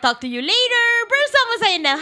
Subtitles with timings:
[0.00, 0.88] Talk to you later.
[1.12, 2.00] Bersama saya Nel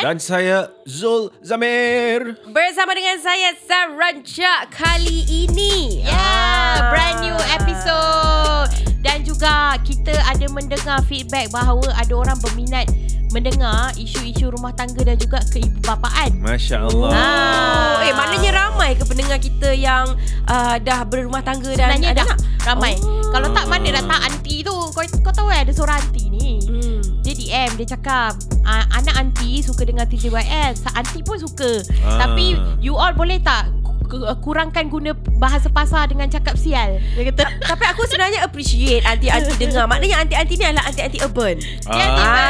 [0.00, 2.40] Dan saya Zul Zamir.
[2.48, 6.00] Bersama dengan saya Saranca kali ini.
[6.00, 8.72] Ya, yeah, brand new episode.
[9.04, 12.88] Dan juga kita ada mendengar feedback bahawa ada orang berminat
[13.30, 16.32] mendengar isu-isu rumah tangga dan juga keibubapaan.
[16.40, 17.10] Masya Allah.
[17.12, 18.00] Ah.
[18.00, 20.16] Oh, eh maknanya ramai ke pendengar kita yang
[20.48, 22.38] uh, dah berumah tangga dan Sebenarnya ada dah anak?
[22.66, 22.94] ramai.
[23.04, 23.30] Oh.
[23.30, 24.72] Kalau tak mana dah tak aunty tu.
[24.72, 26.58] Kau, kau tahu kan ada seorang aunty ni.
[26.66, 27.19] Hmm.
[27.50, 28.32] Dia DM Dia cakap
[28.62, 32.24] uh, Anak aunty suka dengar TTYL Sa- Aunty pun suka Ah.
[32.24, 33.66] Tapi You all boleh tak
[34.06, 39.58] ku- Kurangkan guna bahasa pasar dengan cakap sial Dia kata Tapi aku sebenarnya appreciate anti-anti
[39.62, 39.84] dengar.
[39.84, 41.58] Maknanya anti-anti ni adalah anti-anti urban.
[41.58, 42.14] Dia Ah.
[42.14, 42.44] tiba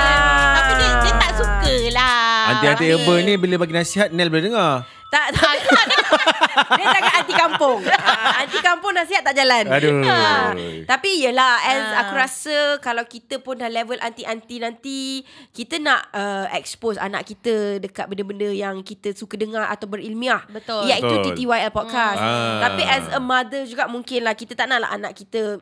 [0.53, 4.45] Tapi dia, dia tak suka lah Anti-anti Tapi- urban ni bila bagi nasihat Nel boleh
[4.47, 4.85] dengar.
[5.11, 5.55] Tak, tak.
[6.73, 7.81] Dia cakap anti kampung.
[8.01, 9.65] Ah, anti kampung nasihat tak jalan.
[9.67, 10.03] Aduh.
[10.05, 10.55] Ah,
[10.87, 12.01] Tapi yelah as Ah.
[12.03, 14.99] aku rasa kalau kita pun dah level anti-anti nanti
[15.51, 20.47] kita nak uh, expose anak kita dekat benda-benda yang kita suka dengar atau berilmiah.
[20.47, 20.87] Betul.
[20.87, 21.25] Iaitu Betul.
[21.35, 22.19] TTYL podcast.
[22.19, 22.61] Hmm.
[22.61, 25.59] Tapi as a mother juga mungkin lah kita tak naklah anak kita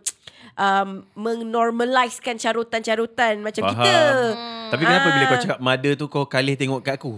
[0.54, 3.74] um, menormalizekan carutan-carutan macam Faham.
[3.74, 3.96] kita.
[4.68, 5.12] Tapi kenapa Ah.
[5.12, 7.16] bila kau cakap mother tu kau kalih tengok kat aku?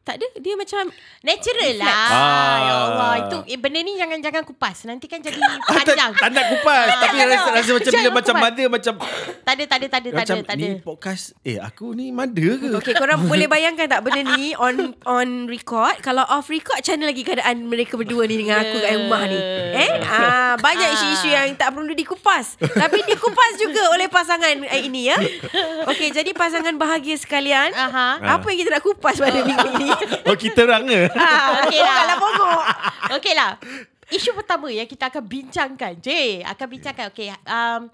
[0.00, 0.26] Tak ada.
[0.40, 0.88] Dia macam
[1.20, 1.92] Natural lah.
[1.92, 2.56] Ah.
[2.56, 4.88] Ya Allah Itu eh, benda ni jangan jangan kupas.
[4.88, 6.12] Nanti kan jadi Ah, tak, panjang.
[6.16, 6.88] tak nak kupas.
[6.88, 7.52] Tapi tak, rasa, tak.
[7.60, 8.94] rasa macam bila macam mother Macam
[9.44, 11.92] Tak ada tak ada tak ada tak Macam ada tak ada ni podcast Eh aku
[11.92, 12.66] ni mother ke?
[12.80, 16.00] Okay korang boleh bayangkan tak benda ni On on record?
[16.00, 19.38] Kalau off record Macam mana lagi keadaan mereka berdua ni Dengan aku kat rumah ni?
[19.76, 19.90] Eh?
[20.00, 22.56] Ah, Banyak isu-isu yang tak perlu dikupas.
[22.56, 25.18] Tapi dikupas juga oleh pasangan eh, ini ya?
[25.90, 27.70] Okay jadi pasangan bahagia sekalian.
[27.76, 28.38] Aha.
[28.38, 29.89] Apa yang kita nak kupas pada minggu ini
[30.28, 31.02] Oh kita orang ke?
[31.14, 31.94] ah, Okey lah.
[31.94, 32.62] Bukanlah pokok
[33.18, 33.50] Okey lah.
[34.10, 35.92] Isu pertama yang kita akan bincangkan.
[36.02, 36.08] J,
[36.42, 37.04] akan bincangkan.
[37.14, 37.30] Okey.
[37.46, 37.86] Um,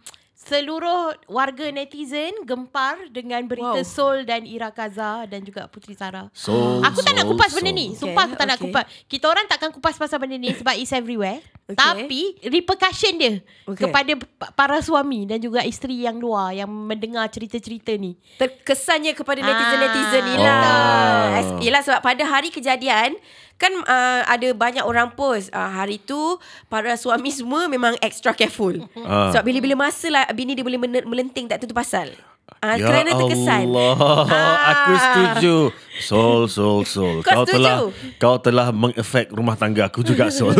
[0.47, 3.83] seluruh warga netizen gempar dengan berita Wow.
[3.84, 6.31] Sol dan Ira Kaza dan juga Putri Sarah.
[6.31, 7.75] Sol, Aku tak nak Sol, kupas benda Sol.
[7.75, 7.87] ni.
[7.91, 8.65] Sumpah Okay, aku tak nak okay.
[8.65, 8.84] kupas.
[9.05, 11.43] Kita orang takkan kupas pasal benda ni sebab it's everywhere.
[11.67, 11.75] Okay.
[11.75, 13.83] Tapi repercussion dia Okay.
[13.83, 18.15] kepada pa- para suami dan juga isteri yang luar yang mendengar cerita-cerita ni.
[18.37, 20.55] Terkesannya kepada Ah, netizen-netizen ni lah.
[20.55, 21.27] betul.
[21.34, 23.19] As- Yelah sebab pada hari kejadian
[23.56, 26.37] kan uh, ada banyak orang post uh, hari tu
[26.69, 28.77] para suami semua memang extra careful.
[29.00, 29.33] Ah.
[29.33, 32.12] Sebab bila-bila masa lah bini dia boleh melenting tak tentu pasal.
[32.57, 33.69] Uh, Ya kerana terkesan.
[33.69, 33.95] Allah,
[34.27, 34.55] Ah.
[34.73, 35.57] aku setuju.
[35.97, 37.17] Sol, Sol, Sol.
[37.21, 37.59] Kau kau setuju?
[37.59, 37.77] telah
[38.17, 40.55] kau telah mengefek rumah tangga aku juga, Sol.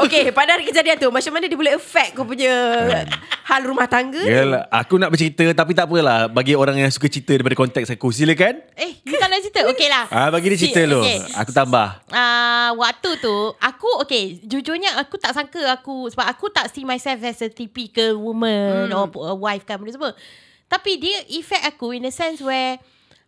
[0.00, 2.52] Okey, pada hari kejadian tu macam mana dia boleh affect kau punya
[3.44, 4.20] hal rumah tangga?
[4.20, 6.26] Yalah, aku nak bercerita tapi tak apalah.
[6.26, 8.58] Bagi orang yang suka cerita daripada konteks aku, silakan.
[8.74, 9.60] Eh, tak nak cerita?
[9.70, 10.04] Okey lah.
[10.08, 11.02] Ah, bagi dia cerita dulu.
[11.02, 11.18] okey.
[11.36, 11.88] Aku tambah.
[12.10, 17.18] uh, waktu tu aku okay jujurnya aku tak sangka aku sebab aku tak see myself
[17.22, 18.98] as a typical woman hmm.
[18.98, 20.12] or a wife kan benda semua
[20.66, 22.78] tapi dia effect aku in a sense where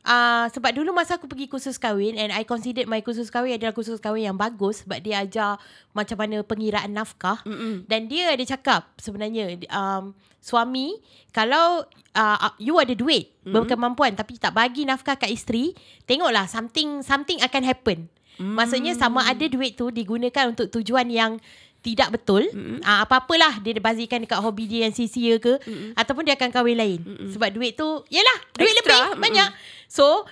[0.09, 3.77] Uh, sebab dulu masa aku pergi kursus kahwin and I considered my kursus kahwin adalah
[3.77, 5.61] kursus kahwin yang bagus sebab dia ajar
[5.93, 7.85] macam mana pengiraan nafkah Mm-mm.
[7.85, 10.97] dan dia ada cakap sebenarnya um, suami
[11.35, 11.85] kalau
[12.17, 13.53] uh, you ada duit mm-hmm.
[13.53, 15.77] berkemampuan tapi tak bagi nafkah kat isteri
[16.09, 18.55] tengoklah something something akan happen Mm.
[18.55, 21.43] Maksudnya sama ada duit tu digunakan untuk tujuan yang
[21.83, 22.43] tidak betul.
[22.51, 22.83] Mm.
[22.83, 25.95] Uh, apa-apalah dia bazirkan dekat hobi dia yang sia-sia ke mm.
[25.95, 27.01] ataupun dia akan kahwin lain.
[27.01, 27.31] Mm.
[27.33, 29.15] Sebab duit tu yalah duit Extra.
[29.15, 29.49] lebih banyak.
[29.87, 30.27] So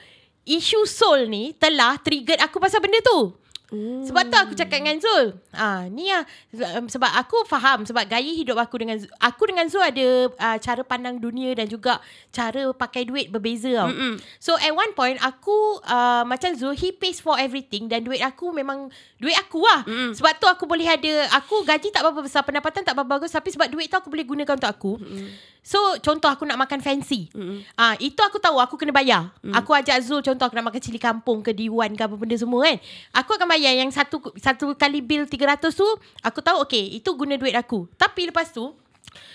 [0.46, 3.34] isu soul ni telah trigger aku pasal benda tu.
[3.66, 4.06] Mm.
[4.06, 5.34] Sebab tu aku cakap dengan Zul.
[5.50, 9.82] Ah, ni um, sebab aku faham sebab gaya hidup aku dengan Zul- aku dengan Zul
[9.82, 11.98] ada uh, cara pandang dunia dan juga
[12.30, 13.90] cara pakai duit berbeza tau.
[13.90, 14.22] Mm-mm.
[14.38, 18.54] So at one point aku uh, macam Zul he pays for everything dan duit aku
[18.54, 18.86] memang
[19.18, 19.82] duit aku lah.
[19.82, 20.14] Mm-mm.
[20.14, 23.50] Sebab tu aku boleh ada aku gaji tak berapa besar, pendapatan tak berapa bagus tapi
[23.50, 24.92] sebab duit tu aku boleh gunakan untuk aku.
[25.02, 25.55] Mm-mm.
[25.66, 27.26] So contoh aku nak makan fancy.
[27.34, 27.66] Mm-mm.
[27.74, 29.34] Ah itu aku tahu aku kena bayar.
[29.50, 32.70] Aku ajak Zul contoh aku nak makan cili kampung ke Diwan ke apa benda semua
[32.70, 32.78] kan.
[33.18, 35.82] Aku akan bayar yang satu satu kali bil 300 tu
[36.22, 37.90] aku tahu okey itu guna duit aku.
[37.98, 38.62] Tapi lepas tu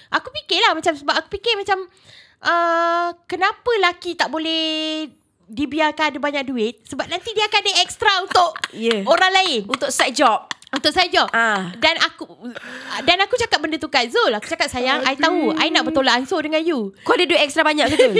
[0.07, 1.83] aku fikirlah macam sebab aku fikir macam
[2.47, 5.11] uh, kenapa laki tak boleh
[5.51, 9.03] dibiarkan ada banyak duit sebab nanti dia akan ada extra untuk Yeah.
[9.03, 10.47] orang lain Untuk side job.
[10.71, 11.27] Untuk saja.
[11.29, 11.75] Ah.
[11.75, 12.23] Dan aku
[13.03, 14.31] dan aku cakap benda tu kat Zul.
[14.31, 16.95] Aku cakap sayang, I tahu I nak bertolak ansur dengan you.
[17.01, 18.11] Kau ada duit extra banyak ke tu?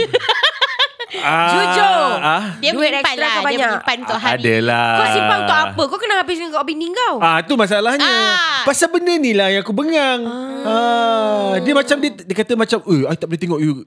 [1.12, 2.08] Ah, Jujur.
[2.16, 2.44] ah.
[2.64, 3.28] Dia Duit menyimpan ekstra lah.
[3.28, 3.68] kau Dia banyak.
[3.68, 4.38] menyimpan untuk Ah, hari.
[4.40, 4.88] Adalah.
[4.88, 5.82] Kau simpan untuk apa?
[5.84, 7.16] Kau kena habiskan kat bini kau.
[7.20, 8.08] Ah tu masalahnya.
[8.08, 8.64] Ah.
[8.64, 10.24] Pasal benda ni lah yang aku bengang.
[10.64, 11.60] Ah.
[11.60, 13.84] Dia macam dia, dia kata macam, "Eh, I tak boleh tengok you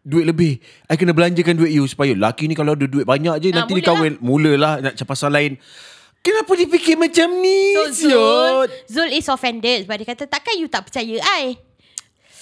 [0.00, 0.52] duit lebih.
[0.86, 3.74] I kena belanjakan duit you supaya laki ni kalau ada duit banyak je Ah, nanti
[3.74, 4.14] dia kahwin.
[4.22, 5.58] Mulalah nak cakap pasal lain.
[6.22, 7.72] Kenapa dia fikir macam ni?
[7.74, 8.68] So Zul?
[8.90, 11.56] Zul is offended sebab dia kata takkan you tak percaya I.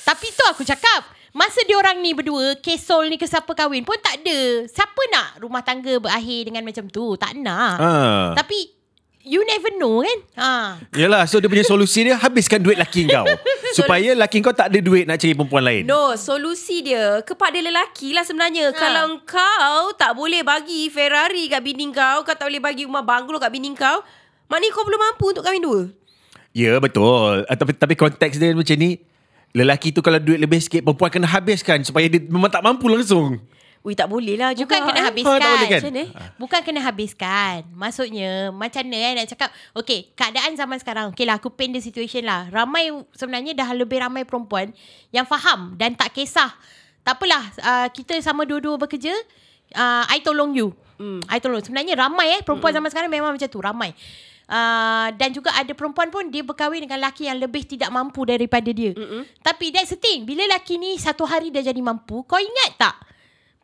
[0.07, 1.17] Tapi tu aku cakap.
[1.37, 4.65] Masa dia orang ni berdua, kesol ni ke siapa kahwin pun tak ada.
[4.65, 7.13] Siapa nak rumah tangga berakhir dengan macam tu?
[7.21, 7.77] Tak nak.
[7.77, 8.33] Ah.
[8.33, 8.76] Tapi
[9.27, 10.19] you never know kan?
[10.39, 10.51] Ha.
[10.95, 13.27] Yalah, so dia punya solusi dia habiskan duit laki kau.
[13.79, 15.83] supaya laki kau tak ada duit nak cari perempuan lain.
[15.83, 18.71] No, solusi dia kepada lelaki lah sebenarnya.
[18.71, 18.73] Ha.
[18.73, 18.79] Ha.
[18.79, 23.43] Kalau kau tak boleh bagi Ferrari kat bini kau, kau tak boleh bagi rumah banglo
[23.43, 24.01] kat bini kau,
[24.47, 25.83] maknanya kau belum mampu untuk kahwin dua.
[26.57, 27.45] Ya, betul.
[27.51, 28.97] Ah, Tapi tapi konteks dia macam ni,
[29.53, 33.43] lelaki tu kalau duit lebih sikit, perempuan kena habiskan supaya dia memang tak mampu langsung.
[33.87, 34.83] Ui, tak boleh lah juga.
[34.83, 35.07] Bukan kena eh.
[35.07, 35.39] habiskan.
[35.39, 35.79] tak boleh kan?
[35.79, 36.05] Macam mana?
[36.43, 37.59] Bukan kena habiskan.
[37.71, 39.49] Maksudnya, macam mana eh nak cakap,
[39.79, 42.51] okay, keadaan zaman sekarang, okay lah, aku paint the situation lah.
[42.51, 44.75] Ramai, sebenarnya dah lebih ramai perempuan
[45.15, 46.51] yang faham dan tak kisah.
[47.07, 49.15] Tak apalah, uh, kita sama dua-dua bekerja,
[49.79, 50.75] uh, I tolong you.
[50.99, 51.23] Hmm.
[51.31, 51.63] I tolong.
[51.63, 53.95] Sebenarnya ramai eh, perempuan zaman sekarang memang macam tu, ramai.
[54.51, 58.71] Uh, dan juga ada perempuan pun dia berkahwin dengan lelaki yang lebih tidak mampu daripada
[58.75, 58.99] dia.
[58.99, 59.23] Mm-mm.
[59.47, 60.27] Tapi that's the thing.
[60.27, 62.95] Bila lelaki ni satu hari dia jadi mampu, kau ingat tak?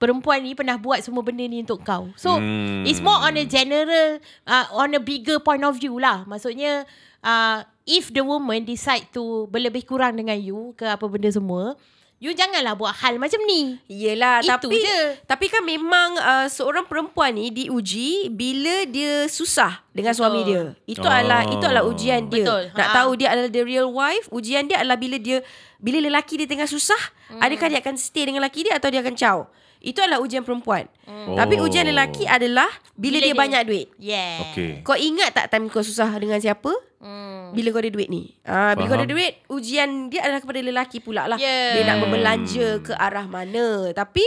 [0.02, 2.10] Perempuan ni pernah buat semua benda ni untuk kau.
[2.16, 2.82] So, Hmm.
[2.82, 6.26] it's more on a general, uh, on a bigger point of view lah.
[6.26, 6.82] Maksudnya,
[7.20, 11.78] uh, if the woman decide to berlebih kurang dengan you ke apa benda semua,
[12.18, 13.78] you janganlah buat hal macam ni.
[13.86, 14.98] Yelah Itu tapi je.
[15.22, 20.22] tapi kan memang uh, seorang perempuan ni diuji bila dia susah dengan Betul.
[20.22, 20.62] suami dia.
[20.84, 21.10] Itu Oh.
[21.10, 22.46] adalah itu adalah ujian dia.
[22.46, 22.62] Betul.
[22.74, 22.94] Nak Ha.
[22.96, 25.42] tahu dia adalah the real wife, ujian dia adalah bila dia
[25.78, 27.42] bila lelaki dia tengah susah, Hmm.
[27.42, 29.38] adakah dia akan stay dengan lelaki dia atau dia akan caw.
[29.82, 30.86] Itu adalah ujian perempuan.
[31.02, 31.34] Hmm.
[31.34, 31.66] Tapi Oh.
[31.66, 33.86] ujian lelaki adalah bila, Bila dia, dia- banyak duit.
[33.98, 34.34] Yeah.
[34.46, 34.70] Okey.
[34.80, 36.70] Kau ingat tak time kau susah dengan siapa?
[37.02, 37.50] Hmm.
[37.50, 41.02] Bila kau ada duit ni ah, Bila kau ada duit Ujian dia adalah kepada lelaki
[41.02, 41.74] pula lah Yeah.
[41.74, 44.22] Dia nak berbelanja ke arah mana Tapi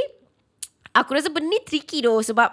[0.92, 2.52] Aku rasa benda ni tricky doh Sebab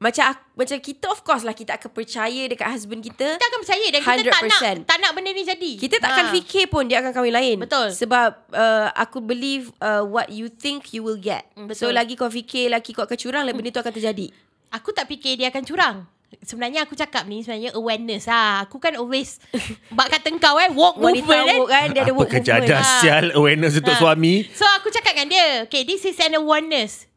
[0.00, 3.60] macam aku, macam kita of course lah Kita akan percaya dekat husband kita Kita akan
[3.60, 4.88] percaya dan kita tak nak 100%.
[4.88, 5.72] tak nak benda ni jadi.
[5.76, 6.32] Kita tak akan Ha.
[6.34, 7.92] fikir pun Dia akan kahwin lain Betul.
[7.92, 11.92] Sebab uh, Aku believe uh, What you think You will get Mm, So betul.
[11.94, 13.52] lagi kau fikir Laki kau akan curang mm.
[13.52, 14.26] Benda tu akan terjadi
[14.72, 15.96] Aku tak fikir dia akan curang.
[16.40, 18.62] Sebenarnya aku cakap ni sebenarnya awareness lah.
[18.62, 19.42] Aku kan always
[19.90, 21.58] bak kata kau eh walk Wanita movement kan.
[21.66, 23.00] kan Dia ada Apa kerja movement ada Ah.
[23.02, 23.98] sial awareness untuk Ha.
[23.98, 24.46] suami.
[24.48, 27.09] So aku cakap dengan dia, okay this is an awareness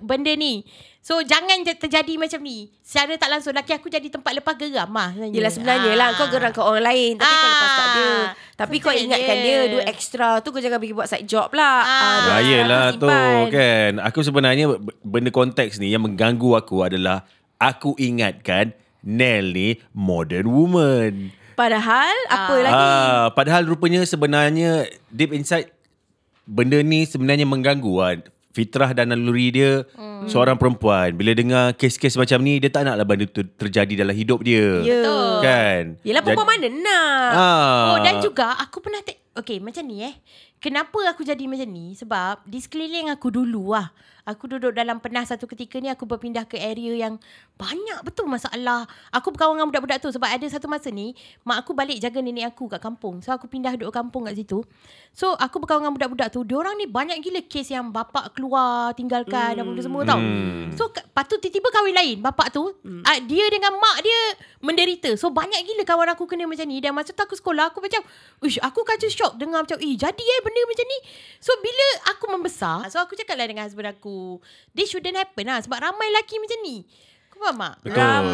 [0.00, 0.62] benda ni.
[0.98, 2.70] So jangan terjadi macam ni.
[2.78, 5.10] Secara tak langsung laki aku jadi tempat lepas geram lah.
[5.10, 5.34] sebenarnya.
[5.34, 5.98] Yelah sebenarnya Ah.
[5.98, 8.92] lah Kau geram kat orang lain Tapi kau lepas kat dia Ah, Tapi so kau
[8.94, 9.58] ingatkan dia.
[9.58, 12.18] dia Duit ekstra tu Kau jangan pergi buat side job lah Ah.
[12.22, 13.10] Ya yelah kau tu
[13.50, 13.92] kan.
[14.00, 14.66] Aku sebenarnya
[15.02, 18.70] benda konteks ni yang mengganggu aku adalah aku ingatkan
[19.02, 21.34] Nell ni modern woman.
[21.52, 25.66] Padahal Apa lagi Ah, padahal rupanya sebenarnya deep inside
[26.44, 28.14] benda ni sebenarnya mengganggu ah.
[28.52, 30.28] Fitrah dan naluri dia hmm.
[30.28, 31.16] seorang perempuan.
[31.16, 34.84] Bila dengar kes-kes macam ni dia tak naklah benda tu terjadi dalam hidup dia.
[34.84, 35.36] Ya Betul.
[35.40, 35.82] Kan?
[36.04, 37.84] Yelah perempuan mana nak Ah.
[37.96, 40.12] Oh dan juga aku pernah te- Okay macam ni eh
[40.62, 41.98] Kenapa aku jadi macam ni?
[41.98, 43.90] Sebab di sekeliling aku dulu lah
[44.22, 47.18] Aku duduk dalam pernah satu ketika ni Aku berpindah ke area yang
[47.58, 48.86] Banyak betul masalah.
[49.10, 52.54] Aku berkawan dengan budak-budak tu Sebab ada satu masa ni Mak aku balik jaga nenek
[52.54, 53.18] aku kat kampung.
[53.18, 54.62] So aku pindah duduk kampung kat situ.
[55.10, 59.58] So aku berkawan dengan budak-budak tu Diorang ni banyak gila kes yang Bapak keluar Tinggalkan
[59.58, 60.22] Dan benda semua tau.
[60.22, 60.70] Hmm.
[60.78, 63.02] So lepas tu tiba-tiba kahwin lain Bapak tu hmm.
[63.02, 64.20] uh, Dia dengan mak dia
[64.62, 65.18] Menderita.
[65.18, 66.78] So banyak gila kawan aku kena macam ni.
[66.78, 67.98] Dan masa tu aku sekolah Aku macam
[68.38, 69.34] Uish aku kacau shock.
[69.34, 70.98] Dengar macam Eh jadi eh benda macam ni
[71.38, 74.36] So bila aku membesar So aku cakap lah dengan husband aku
[74.70, 76.84] This shouldn't happen lah Sebab ramai lelaki macam ni
[77.32, 77.74] Kau faham tak?
[77.80, 77.96] Betul.
[77.96, 78.26] Ram,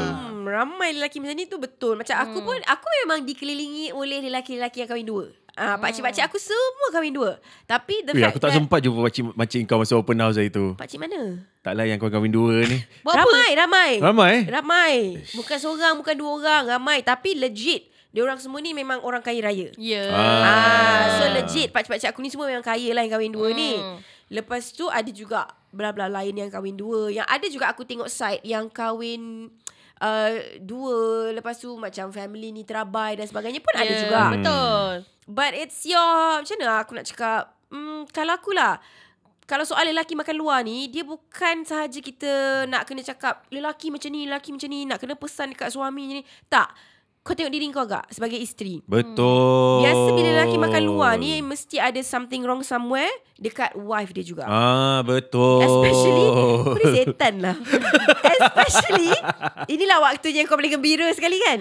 [0.43, 1.95] ramai lelaki macam ni tu betul.
[1.95, 2.25] Macam Hmm.
[2.27, 5.25] aku pun, aku memang dikelilingi oleh lelaki-lelaki yang kahwin dua.
[5.55, 7.39] Ah, pakcik-pakcik aku semua kahwin dua.
[7.63, 10.35] Tapi the Weh, fact aku tak that, sempat jumpa makcik, makcik kau masa open house
[10.35, 10.75] hari tu.
[10.75, 11.39] Pakcik mana?
[11.63, 12.79] Taklah yang kau kahwin dua ni.
[13.03, 13.23] Buat apa?
[13.23, 13.91] ramai, ramai.
[13.99, 14.35] Ramai?
[14.51, 14.95] Ramai.
[15.31, 16.99] Bukan seorang, bukan dua orang, ramai.
[17.01, 19.69] Tapi legit, dia orang semua ni memang orang kaya raya.
[19.75, 20.43] Ya Ah.
[20.43, 23.57] Ah, so legit pakcik-pakcik aku ni semua memang kaya lah yang kahwin dua Hmm.
[23.57, 23.73] ni.
[24.31, 27.09] Lepas tu ada juga bla-bla lain yang kahwin dua.
[27.09, 29.53] Yang ada juga aku tengok site yang kahwin
[29.99, 30.97] uh, dua.
[31.33, 34.23] Lepas tu macam family ni terabai dan sebagainya pun ada Ya, juga.
[34.33, 34.88] Betul
[35.29, 38.81] But it's your Macam mana aku nak cakap hmm, Kalau aku lah
[39.45, 44.09] Kalau soal lelaki makan luar ni Dia bukan sahaja kita Nak kena cakap Lelaki macam
[44.09, 46.73] ni Lelaki macam ni Nak kena pesan dekat suami ni Tak
[47.28, 48.80] kau tengok diri kau agak sebagai isteri.
[48.88, 49.85] Betul.
[49.85, 54.49] Biasa bila lelaki makan luar ni mesti ada something wrong somewhere dekat wife dia juga.
[54.49, 55.61] Ah, betul.
[55.61, 56.26] Especially
[56.75, 57.56] Boleh setan lah
[58.32, 59.12] Especially
[59.68, 61.61] Inilah waktunya kau boleh gembira sekali kan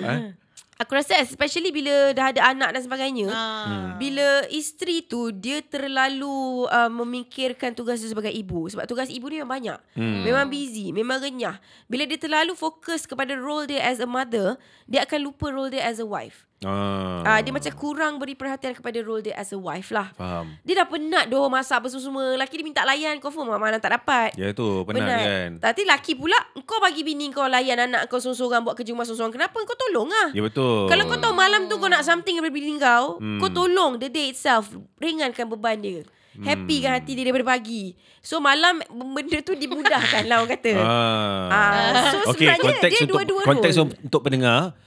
[0.77, 3.97] Aku rasa especially bila dah ada anak dan sebagainya Ah.
[3.97, 8.69] Bila isteri tu Dia terlalu uh, memikirkan tugas dia sebagai ibu.
[8.69, 9.79] Sebab tugas ibu ni memang banyak.
[9.97, 10.23] Hmm.
[10.23, 11.59] Memang busy Memang renyah.
[11.91, 14.55] Bila dia terlalu fokus kepada role dia as a mother
[14.87, 17.21] Dia akan lupa role dia as a wife Ah.
[17.21, 20.57] uh, Dia macam kurang beri perhatian kepada role dia as a wife lah Faham.
[20.65, 24.33] Dia dah penat doh masak apa semua Laki dia minta layan Confirm malam tak dapat
[24.33, 25.49] Ya tu, penat, kan.
[25.61, 26.33] Tapi laki pula
[26.65, 30.09] Kau bagi bini kau layan anak kau Sorang-sorang buat kerja rumah sorang-sorang Kenapa kau tolong
[30.09, 30.89] lah Ya betul.
[30.89, 33.37] Kalau kau tahu malam tu kau nak something daripada bini kau hmm.
[33.37, 36.01] Kau tolong the day itself Ringankan beban dia
[36.37, 41.49] Happy kan hati dia daripada pagi So malam benda tu dimudahkan lah orang kata Ah.
[41.49, 44.77] Ah, So Okey, sebenarnya dia untuk dua-dua konteks role untuk pendengar.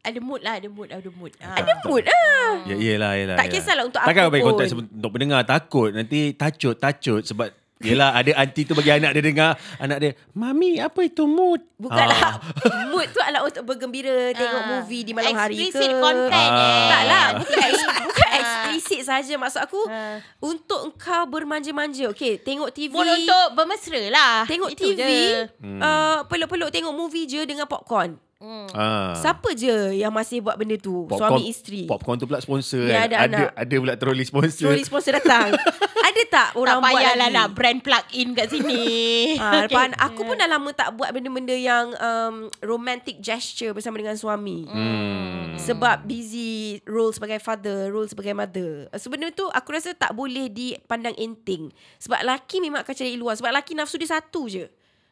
[0.00, 1.32] Ada mood lah, ada mood, ada mood.
[1.38, 1.58] Ah.
[1.58, 2.52] Ada mood ah.
[2.64, 3.36] Ya, yelah, yelah.
[3.36, 4.50] Tak kisahlah untuk Takkan apa bagi pun.
[4.54, 5.42] konteks untuk pendengar.
[5.42, 7.22] Takut nanti tacut, tacut.
[7.24, 11.62] Sebab Yelah ada aunty tu bagi anak dia dengar Anak dia Mami apa itu mood
[11.78, 12.34] Bukanlah Ah.
[12.90, 14.70] Mood tu adalah untuk bergembira Tengok Ah.
[14.74, 16.58] movie di malam hari ke Explicit content Ah.
[16.58, 16.86] eh.
[16.90, 17.68] Tak lah Bukan,
[18.02, 18.34] bukan Ah.
[18.34, 20.18] eksplisit saja Maksud aku Ah.
[20.42, 24.42] Untuk engkau bermanja-manja Okay Tengok TV Mood untuk bermesra lah.
[24.42, 25.46] Tengok Itu TV je.
[25.62, 28.70] Uh, Peluk-peluk tengok movie je Dengan popcorn Hmm.
[28.70, 29.18] ah.
[29.18, 33.10] Siapa je Yang masih buat benda tu Suami isteri Popcorn tu pula sponsor Ya, kan
[33.10, 33.50] ada Ada, anak.
[33.58, 35.58] ada pula troli sponsor Troli sponsor datang
[36.08, 38.80] Ada tak orang tak buat payahlah lagi nak brand plug in kat sini.
[39.38, 39.68] Ah, Okay.
[39.68, 44.64] lepas aku pun dah lama tak buat benda-benda yang um, romantic gesture bersama dengan suami.
[44.64, 45.60] hmm.
[45.60, 48.88] Sebab busy role sebagai father, role sebagai mother.
[48.96, 51.68] Sebenarnya tu aku rasa tak boleh dipandang enteng.
[52.00, 53.36] Sebab laki memang akan cari luar.
[53.36, 54.64] Sebab laki nafsu dia satu je.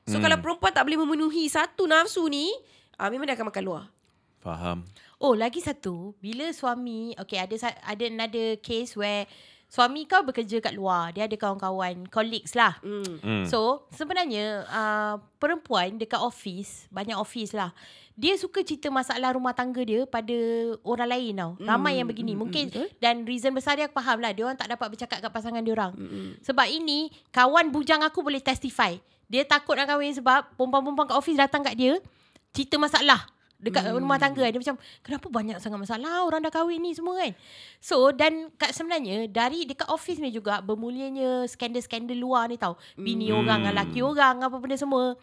[0.08, 0.22] So hmm.
[0.24, 2.48] kalau perempuan tak boleh memenuhi satu nafsu ni,
[2.96, 3.84] ah, memang dia akan makan luar.
[4.40, 4.84] Faham
[5.16, 7.56] Oh, lagi satu, bila suami, okay ada
[7.88, 9.24] ada another case where
[9.64, 12.76] suami kau bekerja kat luar, dia ada kawan-kawan, colleagues lah.
[12.84, 13.16] Hmm.
[13.24, 13.44] hmm.
[13.48, 17.72] So, sebenarnya uh, perempuan dekat office, banyak office lah.
[18.16, 20.36] Dia suka cerita masalah rumah tangga dia pada
[20.84, 21.52] orang lain tau.
[21.60, 22.32] Ramai yang begini.
[22.32, 24.32] Mungkin dan reason besar dia aku faham lah.
[24.32, 25.92] Dia orang tak dapat bercakap kat pasangan dia orang.
[26.40, 28.96] Sebab ini kawan bujang aku boleh testify.
[29.28, 32.00] Dia takut nak kahwin sebab perempuan-perempuan kat office datang kat dia
[32.54, 33.26] cerita masalah
[33.56, 33.96] dekat hmm.
[34.04, 36.28] rumah tangga dia macam kenapa banyak sangat masalah?
[36.28, 37.32] Orang dah kahwin ni semua kan.
[37.80, 42.76] So dan kat sebenarnya dari dekat office ni juga bermulanya skandal-skandal luar ni tau.
[43.00, 43.40] Bini Hmm.
[43.44, 45.16] orang laki orang apa benda semua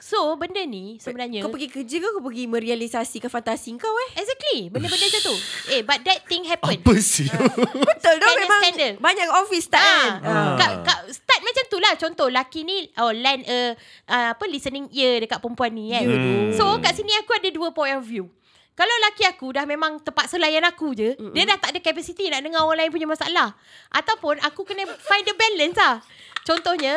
[0.00, 4.10] so benda ni sebenarnya Kau pergi kerja ke kau pergi merealisasikan fantasi kau eh?
[4.16, 5.34] exactly benda-benda macam tu
[5.68, 8.92] eh but that thing happen Apa sih Betul dah memang skandal.
[8.96, 10.10] banyak office tak kan?
[10.18, 10.52] Ah, Ah.
[10.56, 13.76] kat, kat start macam tu lah Contoh laki ni oh, Land a
[14.08, 16.50] uh, apa listening ear Dekat perempuan ni kan Hmm.
[16.50, 18.26] So kat sini aku ada dua point of view
[18.70, 21.36] kalau laki aku dah memang terpaksa layan aku je, Mm-mm.
[21.36, 23.52] dia dah tak ada capacity nak dengar orang lain punya masalah.
[23.92, 26.00] Ataupun aku kena find the balance lah.
[26.40, 26.96] Contohnya,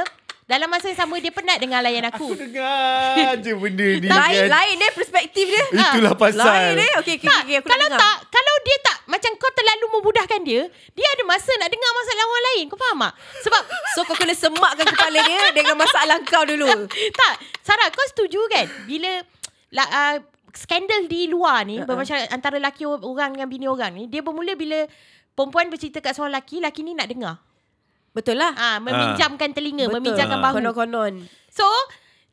[0.53, 2.38] dalam masa yang sama dia penat dengar layan aku.
[2.38, 5.65] Aku dengar je benda ni Lain, kan lain eh perspektif dia.
[5.74, 6.91] Itulah pasal Lain eh.
[7.01, 7.55] Okey, okey, tak, okey.
[7.57, 8.00] Aku kalau dengar.
[8.00, 10.62] tak, kalau dia tak, macam kau terlalu memudahkan dia,
[10.93, 12.65] dia ada masa nak dengar masalah orang lain.
[12.69, 13.13] Kau faham tak?
[13.50, 13.62] Sebab
[13.98, 16.69] So kau kena semakkan kepala dia dengan masalah kau dulu.
[17.22, 17.33] tak,
[17.65, 19.25] Sarah kau setuju kan bila
[19.74, 20.15] la, uh,
[20.53, 21.89] skandal di luar ni uh-uh.
[21.89, 24.86] bermacam antara laki orang dengan bini orang ni dia bermula bila
[25.33, 27.41] perempuan bercerita kat seorang lelaki, lelaki ni nak dengar.
[28.13, 28.53] Betul lah.
[28.53, 29.98] Ah, meminjamkan telinga, Betul.
[30.00, 30.43] meminjamkan Ah.
[30.43, 30.55] bahu.
[30.55, 31.13] Konon-konon.
[31.50, 31.65] So,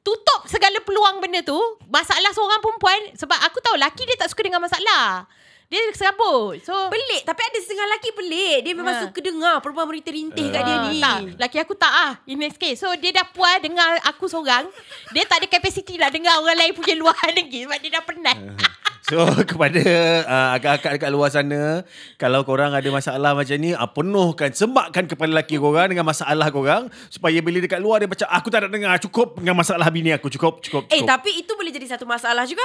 [0.01, 1.57] tutup segala peluang benda tu.
[1.87, 5.25] Masalah seorang perempuan sebab aku tahu laki dia tak suka dengar masalah.
[5.67, 6.59] Dia serabut.
[6.61, 7.23] So, Pelik.
[7.23, 8.57] Tapi ada setengah lelaki pelik.
[8.61, 9.03] Dia memang Ha.
[9.07, 10.99] suka dengar perempuan merintih-rintih kat dia Ah, ni.
[10.99, 12.75] Tak, laki aku tak ah in next case.
[12.77, 14.67] So dia dah puas dengar aku seorang.
[15.11, 18.37] Dia tak ada capacity nak dengar orang lain punya luar lagi sebab dia dah penat.
[19.11, 19.83] So kepada
[20.23, 21.83] uh, akak-akak dekat luar sana
[22.15, 26.87] Kalau korang ada masalah macam ni uh, Penuhkan, semakkan kepada lelaki korang Dengan masalah korang
[27.11, 30.31] Supaya bila dekat luar dia macam Aku tak nak dengar Cukup dengan masalah bini aku
[30.31, 32.65] Cukup, cukup, cukup Eh, tapi itu boleh jadi satu masalah juga.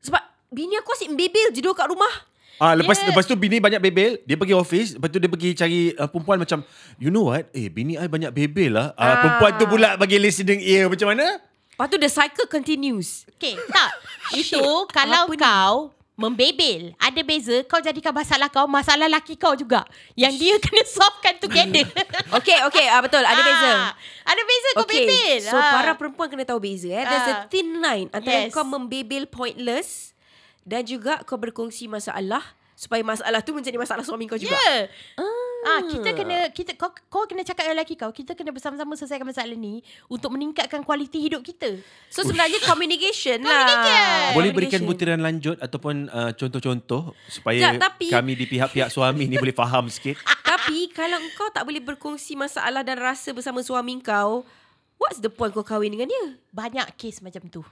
[0.00, 2.10] Sebab bini aku asyik bebel je duduk kat rumah.
[2.56, 5.50] Ah lepas Dia- lepas tu bini banyak bebel, dia pergi office, lepas tu dia pergi
[5.52, 6.64] cari uh, perempuan macam
[6.96, 7.46] you know what?
[7.52, 8.86] Eh bini I banyak bebel lah.
[8.94, 9.14] Ah, Ah.
[9.20, 11.26] perempuan tu pula bagi listening ear macam mana?
[11.78, 13.22] Lepas tu the cycle continues.
[13.38, 13.90] Okay, tak.
[14.34, 14.58] Itu
[14.90, 15.38] kalau Apa ni?
[15.38, 15.74] kau
[16.18, 16.90] membebel.
[16.98, 19.86] Ada beza kau jadikan masalah kau masalah laki kau juga.
[20.12, 21.86] Yang dia kena solvekan together.
[22.34, 22.90] Okay, okay.
[22.90, 23.22] Ah, betul.
[23.22, 23.70] Ada Ah, beza.
[24.26, 25.38] Ada beza kau Okay, bebel.
[25.40, 25.70] so Ah.
[25.72, 26.90] para perempuan kena tahu beza.
[26.90, 27.06] Eh.
[27.06, 27.46] There's a Ah.
[27.46, 28.50] thin line antara Yes.
[28.50, 30.18] kau membebel pointless
[30.66, 32.42] dan juga kau berkongsi masalah
[32.78, 34.54] supaya masalah tu menjadi masalah suami kau juga.
[34.54, 34.86] Ya.
[35.18, 35.46] Ah.
[35.58, 39.26] Ah, kita kena kita kau kau kena cakap dengan lelaki kau, kita kena bersama-sama selesaikan
[39.26, 41.82] masalah ni untuk meningkatkan kualiti hidup kita.
[42.06, 43.66] So sebenarnya communication lah.
[43.66, 44.34] Communication.
[44.38, 49.34] Boleh berikan butiran lanjut ataupun uh, contoh-contoh supaya Sekejap, tapi- kami di pihak-pihak suami ni
[49.34, 50.14] boleh faham sikit.
[50.48, 54.46] Tapi kalau kau tak boleh berkongsi masalah dan rasa bersama suami kau,
[55.02, 56.38] what's the point kau kahwin dengan dia?
[56.54, 57.62] Banyak kes macam tu.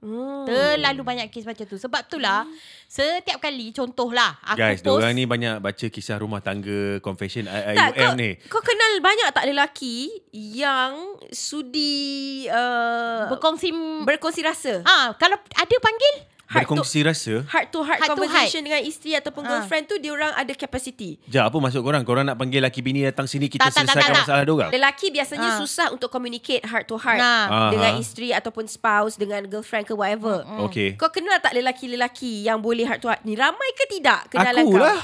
[0.00, 0.48] Hmm.
[0.48, 1.76] Terlalu banyak kes macam tu.
[1.76, 2.48] Sebab itulah
[2.84, 7.92] setiap kali contohlah aku Guys, post diorang ni banyak baca kisah rumah tangga confession Tak,
[7.92, 8.30] IUM kau, ni.
[8.48, 13.70] kau kenal banyak tak lelaki yang sudi uh, berkongsi
[14.02, 14.80] berkongsi rasa?
[14.82, 16.14] ah kalau ada panggil
[16.50, 17.34] Heart to, Berkongsi rasa.
[17.46, 19.48] heart to heart, Heart to conversation dengan isteri ataupun Ah.
[19.52, 21.14] girlfriend tu dia orang ada capacity.
[21.22, 22.02] Sekejap, apa maksud korang?
[22.02, 24.22] Korang nak panggil laki bini datang sini kita Tak, tak, tak, selesaikan tak, tak.
[24.26, 24.70] masalah diorang?
[24.70, 25.56] Lelaki biasanya Ah.
[25.56, 27.70] susah untuk communicate heart to heart Ah.
[27.70, 28.02] dengan Aha.
[28.02, 30.42] isteri ataupun spouse dengan girlfriend ke whatever.
[30.66, 30.98] Okey.
[30.98, 33.32] Kau kenal tak lelaki-lelaki yang boleh heart to heart ni?
[33.32, 34.82] Ramai ke tidak kenalan Aku kau?
[34.82, 34.98] lah.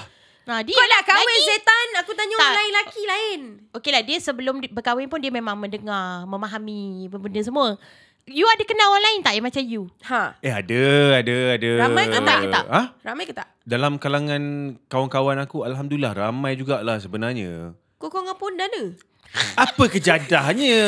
[0.47, 3.41] Nah, dia Kau dah kahwin lagi- setan Aku tanya orang lain lelaki lain
[3.73, 7.75] Okey lah dia sebelum berkahwin pun dia memang mendengar, memahami benda semua.
[8.27, 9.83] You ada kenal orang lain tak yang macam you?
[10.11, 10.83] Ha Eh ada,
[11.23, 11.71] ada, ada.
[11.87, 12.41] Ramai ke tak?
[12.51, 12.65] tak?
[12.67, 12.83] Ha?
[13.07, 13.47] Ramai ke tak?
[13.63, 14.43] Dalam kalangan
[14.91, 17.71] kawan-kawan aku, Alhamdulillah ramai jugalah sebenarnya.
[18.03, 18.87] Kau kau dengan pondan ke?
[19.55, 20.83] Apa kejadahnya?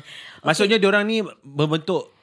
[0.48, 2.16] Maksudnya diorang ni membentuk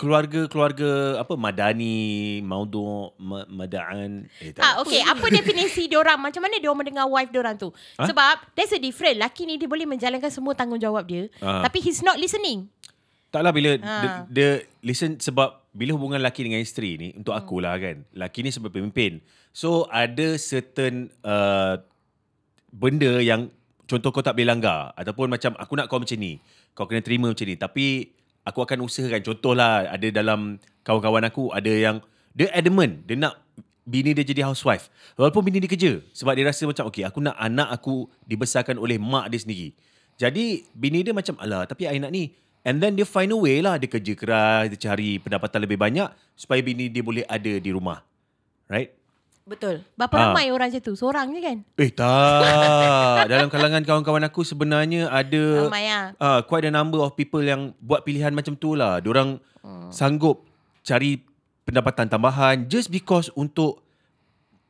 [0.00, 4.28] keluarga-keluarga apa madani, maudu, ma, madaan.
[4.40, 4.64] Eh, tak.
[4.64, 5.04] Ah, okay.
[5.04, 6.16] Apa definisi diorang?
[6.16, 7.68] Macam mana diorang mendengar wife diorang tu?
[8.00, 8.08] Ha?
[8.08, 9.20] Sebab there's a different.
[9.20, 11.28] Laki ni dia boleh menjalankan semua tanggungjawab dia.
[11.44, 11.64] Ah.
[11.68, 12.72] Tapi he's not listening.
[13.30, 13.86] Taklah bila Ha.
[13.86, 14.50] dia, dia
[14.82, 17.40] listen sebab bila hubungan laki dengan isteri ni untuk Hmm.
[17.46, 18.02] aku lah kan.
[18.10, 19.22] Laki ni sebagai pemimpin.
[19.54, 21.78] So ada certain uh,
[22.74, 23.50] benda yang
[23.86, 26.42] contoh kau tak boleh langgar ataupun macam aku nak kau macam ni.
[26.74, 27.54] Kau kena terima macam ni.
[27.54, 27.86] Tapi
[28.42, 32.02] aku akan usahakan contohlah ada dalam kawan-kawan aku ada yang
[32.34, 33.38] dia adamant dia nak
[33.86, 34.90] bini dia jadi housewife.
[35.14, 38.98] Walaupun bini dia kerja sebab dia rasa macam okay aku nak anak aku dibesarkan oleh
[38.98, 39.68] mak dia sendiri.
[40.18, 42.34] Jadi bini dia macam alah tapi I nak ni.
[42.60, 46.06] And then dia find a way lah dia kerja keras, dia cari pendapatan lebih banyak
[46.34, 48.04] supaya bini dia boleh ada di rumah.
[48.66, 48.92] Right?
[49.40, 50.20] Betul Berapa Ah.
[50.30, 50.94] ramai orang macam tu?
[50.94, 51.58] Seorang je kan?
[51.74, 53.26] Eh tak.
[53.26, 56.04] Dalam kalangan kawan-kawan aku sebenarnya ada Ramai lah.
[56.16, 59.00] uh, quite a number of people yang buat pilihan macam tu lah.
[59.00, 59.88] Diorang Hmm.
[59.90, 60.44] sanggup
[60.80, 61.20] cari
[61.62, 63.84] pendapatan tambahan just because untuk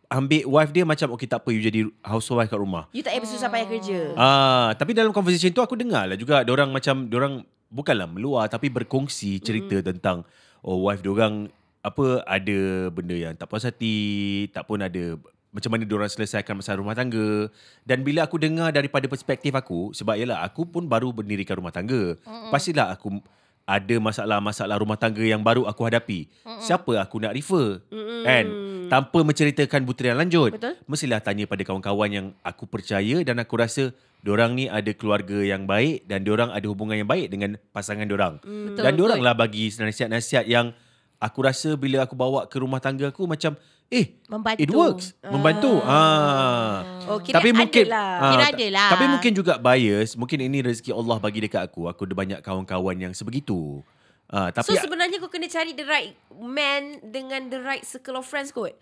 [0.09, 2.91] ambil wife dia macam okay tak apa you jadi housewife kat rumah.
[2.91, 6.43] You tak payah bersusah payah kerja Ah, tapi dalam conversation tu aku dengar lah juga
[6.43, 7.35] orang macam orang
[7.71, 9.87] bukanlah meluar tapi berkongsi cerita mm.
[9.87, 10.27] tentang
[10.67, 11.49] oh wife orang
[11.81, 15.17] apa ada benda yang tak puas hati, tak pun ada
[15.51, 17.51] macam mana diorang selesaikan masalah rumah tangga.
[17.83, 22.15] Dan bila aku dengar daripada perspektif aku, sebab yalah aku pun baru berdirikan rumah tangga.
[22.23, 22.53] Mm-mm.
[22.55, 23.19] Pastilah aku
[23.67, 26.31] ada masalah-masalah rumah tangga yang baru aku hadapi.
[26.47, 26.63] Mm-mm.
[26.63, 27.83] Siapa aku nak refer?
[27.91, 28.23] Mm-mm.
[28.23, 28.47] Kan?
[28.91, 30.55] Tanpa menceritakan butiran lanjut.
[30.55, 30.75] Betul.
[30.87, 35.65] Mestilah tanya pada kawan-kawan yang aku percaya dan aku rasa diorang ni ada keluarga yang
[35.65, 38.37] baik dan diorang ada hubungan yang baik dengan pasangan diorang.
[38.45, 38.77] Mm.
[38.77, 40.77] Betul, Dan diorang lah bagi nasihat-nasihat yang
[41.21, 43.57] aku rasa bila aku bawa ke rumah tangga aku macam
[43.91, 44.61] eh Membantu.
[44.63, 45.07] it works.
[45.25, 45.73] Membantu.
[45.83, 46.85] Ah.
[47.11, 48.91] Oh kira Tapi mungkin ada lah ah, Kira ada lah.
[48.95, 51.91] Tapi mungkin juga bias, mungkin ini rezeki Allah bagi dekat aku.
[51.91, 53.83] Aku ada banyak kawan-kawan yang sebegitu.
[54.31, 58.31] Ah, So tapi sebenarnya kau kena cari the right man Dengan the right circle of
[58.31, 58.79] friends kot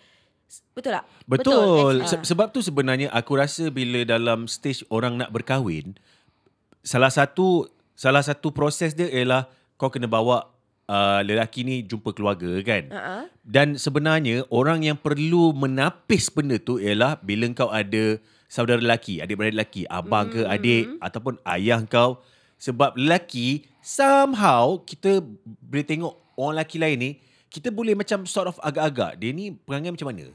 [0.72, 1.04] Betul tak?
[1.28, 1.52] Betul.
[1.52, 1.94] Betul.
[2.08, 5.98] Se- sebab tu sebenarnya aku rasa bila dalam stage orang nak berkahwin,
[6.80, 10.48] salah satu salah satu proses dia ialah kau kena bawa
[10.88, 12.88] uh, lelaki ni jumpa keluarga kan.
[12.88, 13.22] Uh-uh.
[13.44, 18.16] Dan sebenarnya orang yang perlu menapis benda tu ialah bila kau ada
[18.48, 22.24] saudara lelaki, adik-beradik lelaki, abang ke adik ataupun ayah kau.
[22.58, 25.22] Sebab lelaki somehow kita
[25.62, 27.10] boleh tengok orang lelaki lain ni
[27.48, 30.26] kita boleh macam sort of agak-agak dia ni perangai macam mana.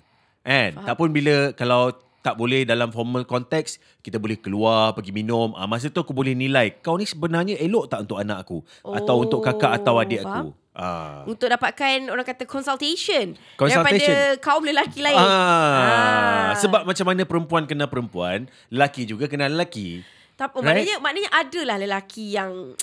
[0.44, 0.76] Kan?
[0.76, 5.68] Tak pun bila kalau tak boleh dalam formal konteks kita boleh keluar pergi minum ah
[5.68, 9.28] masa tu aku boleh nilai kau ni sebenarnya elok tak untuk anak aku oh, atau
[9.28, 10.32] untuk kakak atau adik faham.
[10.32, 14.08] aku ah Untuk dapatkan orang kata consultation, Consultation.
[14.08, 15.20] daripada kaum lelaki lain.
[15.20, 20.02] Ah, sebab macam mana perempuan kena perempuan, lelaki juga kena lelaki.
[20.34, 20.66] Tak, Right?
[20.66, 22.74] maknanya maknanya adalah lelaki yang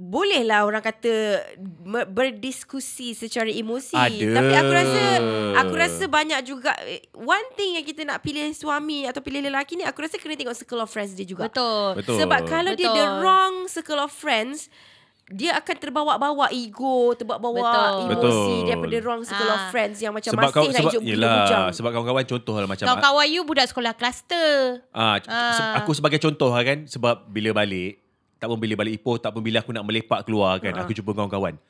[0.00, 1.44] bolehlah orang kata
[2.08, 3.92] berdiskusi secara emosi.
[3.92, 4.32] Ada.
[4.32, 5.02] Tapi aku rasa
[5.60, 9.76] aku rasa banyak juga eh, one thing yang kita nak pilih suami atau pilih lelaki
[9.76, 11.52] ni aku rasa kena tengok circle of friends dia juga.
[11.52, 12.00] Betul.
[12.00, 12.16] Betul.
[12.16, 13.20] Sebab kalau dia the Betul.
[13.20, 14.72] wrong circle of friends
[15.30, 18.02] dia akan terbawa-bawa ego, terbawa-bawa Betul.
[18.02, 18.66] emosi Betul.
[18.66, 19.70] daripada wrong circle of Ah.
[19.70, 23.26] friends yang macam sebab masih nak sebab hidup yelah, sebab kawan-kawan contoh lah macam Kawan-kawan
[23.28, 24.82] you budak sekolah kluster.
[24.90, 25.78] ah, Ah.
[25.78, 28.02] aku sebagai contoh lah kan sebab bila balik
[28.40, 30.82] tak pun bila balik Ipoh tak pun bila aku nak melepak keluar kan Ah.
[30.82, 31.60] aku jumpa kawan-kawan.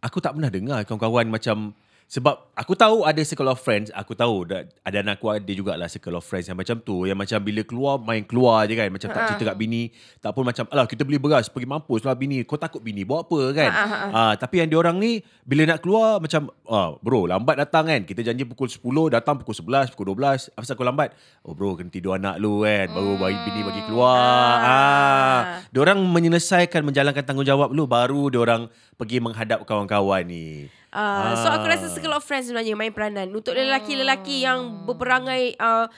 [0.00, 4.44] Aku tak pernah dengar kawan-kawan macam Sebab aku tahu ada circle of friends, aku tahu
[4.44, 7.64] da- ada anak aku ada jugalah circle of friends yang macam tu, yang macam bila
[7.64, 9.88] keluar main keluar je kan, macam tak cerita kat bini,
[10.20, 13.26] tak pun macam alah kita beli beras pergi mampus lah bini, kau takut bini buat
[13.26, 13.70] apa kan.
[14.14, 18.00] Ah, tapi yang diorang ni bila nak keluar macam ah bro lambat datang kan.
[18.04, 20.52] Kita janji pukul 10 datang pukul 11, pukul 12.
[20.54, 21.16] Apa kau lambat?
[21.42, 22.92] Oh bro kena tidur anak lu kan.
[22.92, 24.54] Baru bagi bini bagi keluar.
[24.60, 25.40] Ah.
[25.72, 30.70] Diorang menyelesaikan menjalankan tanggungjawab lu baru diorang pergi menghadap kawan-kawan ni.
[30.94, 31.58] Uh, So Ah.
[31.58, 35.90] aku rasa circle of friends sebenarnya main peranan Untuk lelaki-lelaki yang berperangai uh,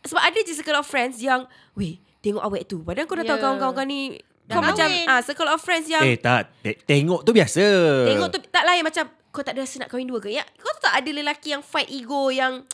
[0.00, 3.36] Sebab ada je circle of friends yang Weh tengok awet tu Padahal kau dah tahu
[3.36, 3.42] Ya.
[3.42, 7.20] kawan-kawan kau ni Dah Kau macam uh, circle of friends yang Eh tak, te- tengok
[7.20, 7.60] tu biasa.
[8.08, 10.72] Tengok tu tak lain macam Kau tak ada rasa nak kahwin dua ke ya, Kau
[10.72, 12.64] tu tak ada lelaki yang fight ego yang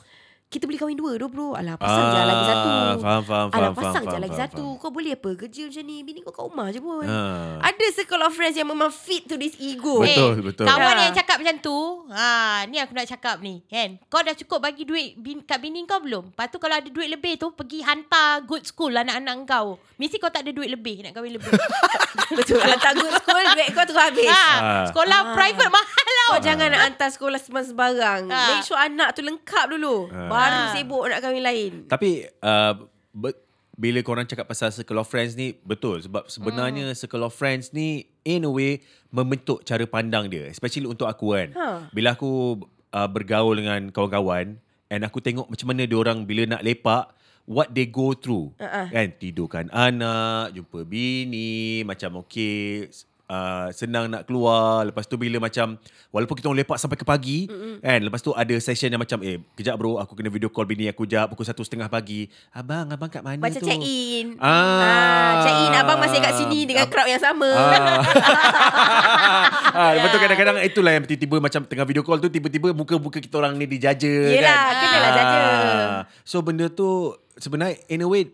[0.47, 3.51] kita boleh kahwin dua tu bro Alah pasang je Ah, lagi satu faham, faham, Alah
[3.51, 6.31] faham, pasang faham, je lagi faham, satu Kau boleh apa kerja macam ni Bini kau
[6.31, 7.59] kat rumah je pun Ah.
[7.61, 10.65] Ada circle of friends yang memang fit to this ego Betul, Eh, betul.
[10.65, 11.03] Kawan Ha.
[11.03, 11.79] yang cakap macam tu,
[12.09, 12.29] ha,
[12.65, 13.99] ni aku nak cakap ni, kan.
[14.07, 16.31] Kau dah cukup bagi duit bin, kat bini kau belum?
[16.31, 19.77] Lepas tu kalau ada duit lebih tu, pergi hantar good school anak-anak kau.
[19.97, 21.51] Mesti kau tak ada duit lebih nak kahwin lebih.
[22.29, 24.85] Betul Hantar good school Duit kau terus habis ha, Ah.
[24.87, 25.35] sekolah Ah.
[25.35, 26.29] private mahal tau.
[26.29, 28.23] Kau jangan nak hantar sekolah sembarang.
[28.29, 28.47] Ah.
[28.51, 30.11] Make sure anak tu lengkap dulu.
[30.11, 30.29] Ah.
[30.37, 30.71] Baru Ah.
[30.71, 31.73] sibuk nak kahwin lain.
[31.87, 32.73] Tapi uh,
[33.11, 33.41] be-
[33.73, 36.97] bila korang cakap pasal circle of friends ni betul sebab sebenarnya Hmm.
[36.97, 37.89] circle of friends ni
[38.23, 41.49] in a way membentuk cara pandang dia especially untuk aku kan.
[41.53, 41.69] Ha.
[41.91, 42.57] Bila aku
[42.91, 47.13] uh, bergaul dengan kawan-kawan and aku tengok macam mana dia orang bila nak lepak
[47.45, 48.51] what they go through.
[48.57, 48.89] Uh-uh.
[48.89, 52.89] Kan tidurkan anak, jumpa bini, macam okey
[53.27, 55.75] Uh, senang nak keluar Lepas tu bila macam
[56.15, 57.83] Walaupun kita orang lepak sampai ke pagi Mm-mm.
[57.83, 60.87] kan Lepas tu ada session yang macam Eh kejap bro Aku kena video call bini
[60.87, 64.39] aku jap Pukul satu setengah pagi Abang abang kat mana Macam tu check in.
[64.39, 65.43] Ah.
[65.43, 67.51] check in abang masih kat sini dengan Ab- crowd yang sama.
[67.51, 67.99] Ah.
[69.77, 73.35] ah, lepas tu kadang-kadang itulah yang tiba-tiba macam tengah video call tu tiba-tiba muka-muka kita
[73.37, 74.81] orang ni dijaja Yelah, kan.
[74.81, 75.41] kenalah jaja.
[76.23, 78.31] So benda tu sebenarnya in a way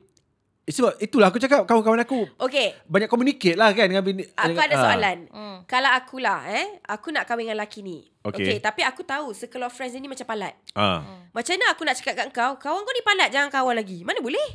[0.73, 2.73] sebab itulah aku cakap kawan-kawan aku Okay.
[2.89, 4.25] banyak communicate lah kan dengan bini.
[4.33, 4.83] Aku dengan- ada ah.
[4.83, 5.19] soalan.
[5.29, 5.57] Hmm.
[5.69, 8.03] Kalau akulah eh, aku nak kahwin dengan lelaki ni.
[8.25, 8.57] Okay.
[8.57, 8.59] okay.
[8.59, 10.57] Tapi aku tahu circle of friends ni macam palat.
[10.73, 11.29] Ah.
[11.31, 14.03] Macam mana aku nak cakap kat kau, kawan kau ni palat jangan kawan lagi.
[14.03, 14.49] Mana boleh?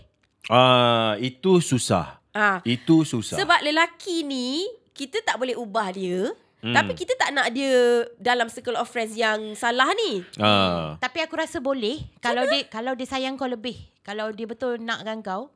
[0.48, 2.20] Ah, itu susah.
[2.32, 2.60] Ah.
[2.64, 3.38] Itu susah.
[3.38, 4.64] Sebab lelaki ni
[4.96, 6.32] kita tak boleh ubah dia.
[6.58, 6.74] Hmm.
[6.74, 10.26] Tapi kita tak nak dia dalam circle of friends yang salah ni.
[10.42, 10.98] ah.
[10.98, 13.78] Tapi aku rasa boleh kalau dia kalau dia sayang kau lebih.
[14.02, 15.52] Kalau dia betul nakkan kau,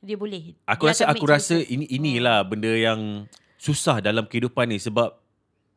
[0.00, 0.54] dia boleh.
[0.68, 1.72] Aku Dia rasa aku rasa choices.
[1.72, 3.24] ini inilah benda yang
[3.56, 5.16] susah dalam kehidupan ni sebab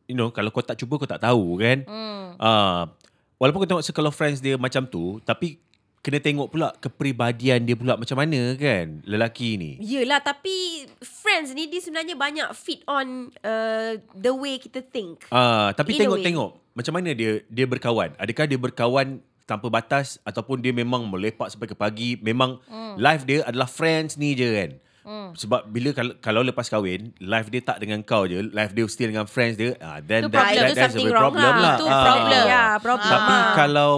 [0.06, 1.88] you know kalau kau tak cuba kau tak tahu kan.
[1.88, 2.36] Hmm.
[2.38, 2.92] Ah,
[3.40, 5.58] walaupun kau tengok circle of friends dia macam tu tapi
[6.00, 9.72] kena tengok pula kepribadian dia pula macam mana kan lelaki ni.
[9.84, 15.28] Yelah tapi friends ni dia sebenarnya banyak fit on uh, the way kita think.
[15.32, 18.16] Ah, tapi In a tengok-tengok macam mana dia dia berkawan.
[18.16, 22.94] Adakah dia berkawan tanpa batas ataupun dia memang melepak sampai ke pagi, memang Hmm.
[23.02, 24.72] life dia adalah friends ni je kan.
[25.02, 25.34] Hmm.
[25.34, 29.10] Sebab bila kalau, kalau lepas kahwin, life dia tak dengan kau je, life dia still
[29.10, 31.58] dengan friends dia, ah, then Itu problem, itu that's a problem lah.
[31.58, 31.76] lah.
[31.76, 32.04] Itu Ah.
[32.06, 32.44] problem.
[32.46, 33.10] Ya, problem.
[33.10, 33.54] Tapi Ah.
[33.58, 33.94] kalau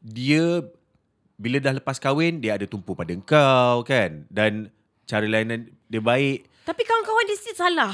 [0.00, 0.64] dia
[1.34, 4.24] bila dah lepas kahwin, dia ada tumpu pada kau kan.
[4.30, 4.72] Dan
[5.04, 6.48] cara layanan dia baik.
[6.64, 7.92] Tapi kawan-kawan dia still salah.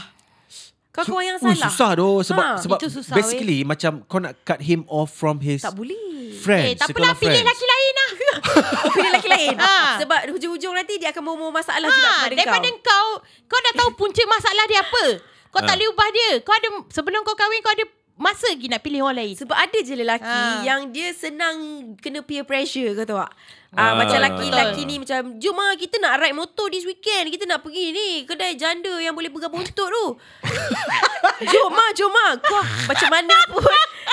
[0.90, 1.66] Kawan-kawan yang Ui, salah.
[1.66, 5.62] susah doh sebab Ha, sebab susah, basically macam kau nak cut him off from his
[5.62, 6.34] Tak boleh.
[6.36, 6.66] friends.
[6.66, 8.10] Eh, tak apalah pilih lelaki lain lah.
[8.10, 9.54] Oh, pilih lelaki lain.
[9.56, 9.76] Ha.
[9.98, 12.82] Sebab hujung-hujung nanti dia akan membawa masalah juga Ha, kepada daripada kau.
[12.82, 13.08] kau.
[13.46, 15.04] kau dah tahu punca masalah dia apa.
[15.46, 15.76] Kau tak Ha.
[15.76, 16.30] boleh ubah dia.
[16.40, 17.84] Kau ada sebelum kau kahwin kau ada
[18.20, 19.34] masa lagi nak pilih orang lain.
[19.34, 20.60] Sebab ada je lelaki Ha.
[20.62, 21.56] yang dia senang
[21.96, 23.32] kena peer pressure kau tahu tak?
[23.70, 24.50] Ah, Ah, macam betul.
[24.50, 28.08] lelaki-lelaki ni macam Jom lah kita nak ride motor this weekend Kita nak pergi ni
[28.24, 30.06] Kedai janda yang boleh pegang buntut tu
[31.46, 33.62] Jom lah jom lah Kau macam mana pun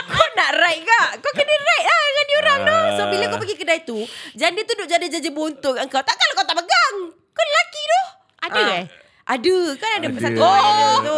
[0.07, 3.55] Kau nak ride kak Kau kena ride lah dengan diorang tu So bila kau pergi
[3.55, 3.97] kedai tu
[4.33, 8.01] Janda tu duduk janda-janda buntut kat kau Takkan kau tak pegang Kau lelaki tu
[8.43, 8.69] Ada Ah.
[8.77, 8.85] eh?
[9.27, 10.19] Ada kan ada, Ada.
[10.21, 11.15] satu orang yang tu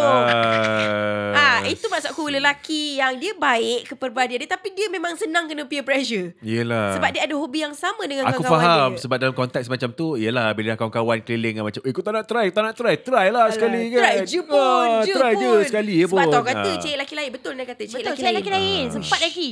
[1.30, 1.58] Ah, Ah.
[1.64, 5.80] itu maksud aku lelaki yang dia baik kepribadian dia tapi dia memang senang kena peer
[5.80, 6.34] pressure.
[6.40, 6.98] Yelah.
[6.98, 9.00] Sebab dia ada hobi yang sama dengan Aku kawan-kawan faham dia.
[9.00, 12.46] sebab dalam konteks macam tu Yelah bila kawan-kawan keliling macam Eh kau tak nak try
[12.48, 15.40] Tak nak try Try lah Alah, sekali kan Try je pun Ah, je Try pun.
[15.40, 16.76] je sekali je pun Sebab tau kata Ah.
[16.76, 18.84] cik lelaki lain Betul dia kata cik Betul, lelaki lain lelaki lain.
[18.90, 19.50] Sempat lagi.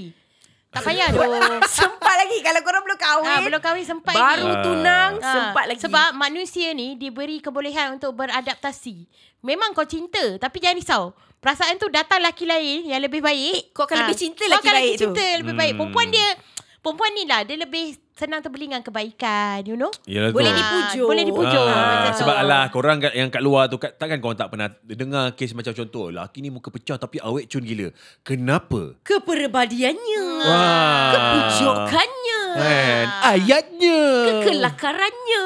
[0.68, 1.24] Tak payah doh.
[1.81, 4.62] Sempat lagi Kalau korang belum kahwin Ah, belum kahwin sempat Baru lagi.
[4.62, 9.09] tunang Ah, Sempat lagi Sebab manusia ni diberi kebolehan untuk beradaptasi.
[9.40, 11.02] Memang kau cinta tapi jangan risau.
[11.38, 13.70] Perasaan tu datang lelaki lain yang lebih baik.
[13.70, 15.02] Kau akan Ah, lebih cinta kau lelaki akan baik lebih tu.
[15.07, 15.70] cinta lebih baik.
[15.70, 15.78] Hmm.
[15.81, 16.28] Perempuan dia
[16.88, 19.94] perempuan ni lah dia lebih senang terbeli dengan kebaikan, you know?
[20.03, 20.35] Yalah tu.
[20.35, 21.07] Boleh Ah, dipujuk.
[21.07, 21.62] Boleh dipujuk.
[21.62, 22.18] Ah, tu.
[22.18, 25.55] sebab alah korang kat, yang kat luar tu kat- takkan korang tak pernah dengar kes
[25.55, 27.94] macam contoh laki ni muka pecah tapi awet cun gila.
[28.20, 28.98] Kenapa?
[29.03, 30.24] Keperbadiannya.
[30.40, 31.12] Wah.
[31.14, 32.38] Kepujukannya.
[32.50, 33.06] Kan?
[33.28, 34.00] Ayatnya.
[34.30, 35.44] Kekelakarannya.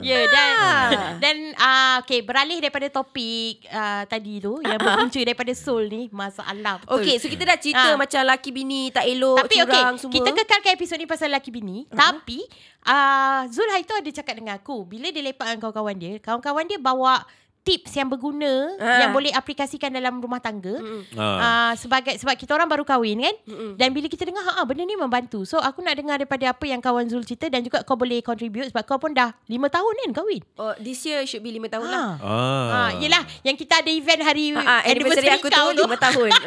[0.00, 0.88] Ya dan Ah.
[1.22, 6.78] dan uh, okay beralih daripada topik uh, tadi tu yang berpunca daripada soul ni masalah
[6.78, 7.00] betul.
[7.00, 7.98] Okey, so kita dah cerita Ah.
[7.98, 10.14] macam laki bini tak elok, tapi okey curang semua.
[10.14, 11.96] kita kekalkan episod ni pasal laki bini uh-huh.
[11.96, 12.38] tapi
[12.84, 16.64] uh, Zul hari tu ada cakap dengan aku bila dia lepak dengan kawan-kawan dia kawan-kawan
[16.64, 17.22] dia bawa
[17.66, 19.02] tips yang berguna Ah.
[19.02, 20.78] yang boleh aplikasikan dalam rumah tangga.
[21.12, 21.26] Ha.
[21.26, 23.70] Uh, sebagai sebab kita orang baru kahwin kan Mm-mm.
[23.74, 26.78] dan bila kita dengar ha benda ni membantu so aku nak dengar daripada apa yang
[26.78, 30.10] kawan Zul cerita dan juga kau boleh contribute sebab kau pun dah 5 tahun kan
[30.14, 32.08] kahwin Oh, this year should be 5 tahun lah.
[32.14, 32.66] ha Ah.
[32.70, 36.30] ha yelah yang kita ada event hari Ah, ah, anniversary aku tu kau 5 tahun.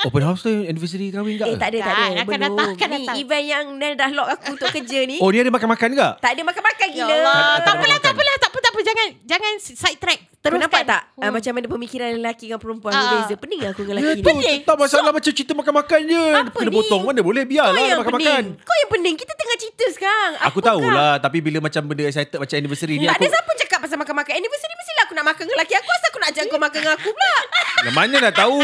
[0.00, 1.44] Open house tu anniversary kahwin tak?
[1.44, 2.08] eh, tak ada, tak Tak, ada.
[2.08, 2.40] akan Belum.
[2.48, 3.16] datang, akan ni datang.
[3.18, 5.20] event yang Nel dah lock aku untuk kerja ni.
[5.20, 6.08] Oh dia ada makan-makan ke?
[6.16, 7.12] Tak ada makan-makan Ya gila.
[7.12, 7.20] Allah.
[7.20, 8.34] Tak- tak Tak apalah, tak apalah.
[8.34, 8.86] Tak apa, tak apa.
[8.86, 10.20] Jangan jangan side track.
[10.40, 10.64] Terus Teruskan.
[10.64, 11.02] nampak tak?
[11.12, 11.22] Hmm.
[11.22, 13.00] Ah, macam mana pemikiran lelaki dengan perempuan Ah.
[13.04, 13.34] berbeza.
[13.36, 14.64] Pening aku dengan Ya lelaki ni.
[14.64, 16.24] tak masalah macam cerita makan-makan je.
[16.32, 16.76] Apa Kena ni?
[16.80, 18.42] potong mana boleh biarlah makan-makan.
[18.58, 19.14] Kau yang pening.
[19.14, 20.32] Kita tengah cerita sekarang.
[20.40, 20.80] Aku Apakah?
[20.80, 23.98] tahulah tapi bila macam benda excited macam anniversary ni Tak aku ada siapa cakap pasal
[23.98, 24.32] makan-makan.
[24.36, 25.88] Anniversary mestilah aku nak makan dengan lelaki aku.
[25.88, 27.34] Asal aku nak ajak kau makan dengan aku pula?
[27.80, 28.60] Lah, mana nak tahu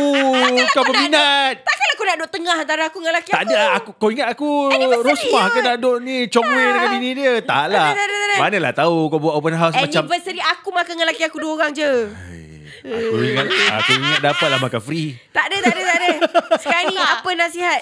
[0.69, 1.55] kau nak berminat.
[1.57, 3.49] Takkanlah aku nak duduk tengah antara aku dengan lelaki Tak aku.
[3.49, 5.63] ada aku kau ingat aku Anniversary Rosmah ke kot.
[5.65, 8.39] nak duduk ni Chongwei dengan bini dia Tak lah Tak tak tak.
[8.39, 11.73] Manalah tahu kau buat open house macam Anniversary aku makan dengan lelaki aku dua orang
[11.73, 11.91] je.
[12.87, 13.47] Aku ingat
[13.81, 16.11] Aku ingat dapatlah makan free Tak ada, tak ada, tak ada.
[16.61, 17.81] Sekarang ni apa nasihat?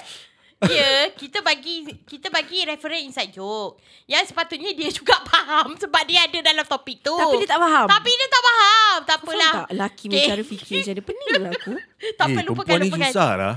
[0.65, 3.77] Ya, kita bagi kita bagi reference inside joke.
[4.09, 7.13] Yang sepatutnya dia juga faham sebab dia ada dalam topik tu.
[7.13, 7.87] Tapi dia tak faham.
[7.87, 8.97] Tapi dia tak faham.
[9.05, 9.51] Tak Kau apalah.
[9.51, 9.67] faham tak?
[9.75, 10.17] Lelaki Okay.
[10.17, 10.29] okay.
[10.29, 11.01] cara fikir macam mana?
[11.05, 11.71] Pening lah aku.
[12.19, 13.11] tak Eh perlu perempuan pegang ni lupakan.
[13.11, 13.55] susah lah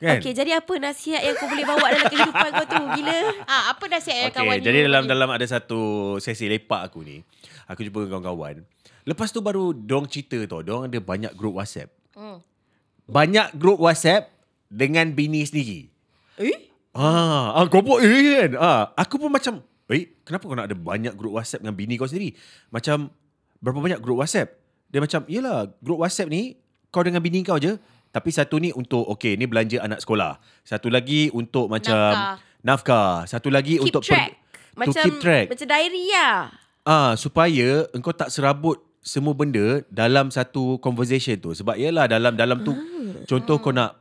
[0.00, 2.82] Kan Okey, jadi apa nasihat yang kau boleh bawa dalam kehidupan kau tu?
[2.96, 3.18] Gila.
[3.44, 5.80] Ah, apa nasihat yang Okay, kawan jadi you dalam dalam ada satu
[6.24, 7.20] sesi lepak aku ni.
[7.68, 8.64] Aku jumpa dengan kawan-kawan.
[9.04, 10.64] Lepas tu baru dong cerita tau.
[10.64, 11.92] Dong ada banyak grup WhatsApp.
[12.16, 12.40] Hmm.
[13.12, 14.32] Banyak grup WhatsApp
[14.72, 15.92] dengan bini sendiri.
[16.40, 16.72] Eh?
[16.90, 18.50] Ah, ah kau pun eh kan.
[18.58, 19.60] Ah, aku pun macam,
[19.92, 22.34] "Eh, kenapa kau nak ada banyak grup WhatsApp dengan bini kau sendiri?"
[22.72, 23.12] Macam
[23.60, 24.56] berapa banyak grup WhatsApp?
[24.90, 26.58] Dia macam, "Yalah, grup WhatsApp ni
[26.90, 27.78] kau dengan bini kau je,
[28.10, 30.42] tapi satu ni untuk okey, ni belanja anak sekolah.
[30.66, 32.34] Satu lagi untuk macam Nafkah.
[32.66, 33.12] nafkah.
[33.30, 34.34] Satu lagi Keep untuk track.
[34.34, 35.46] to Macam, keep track.
[35.46, 36.34] macam diary lah.
[36.82, 41.54] Ah, supaya engkau tak serabut semua benda dalam satu conversation tu.
[41.54, 42.74] Sebab yalah dalam dalam tu
[43.30, 43.99] contoh kau nak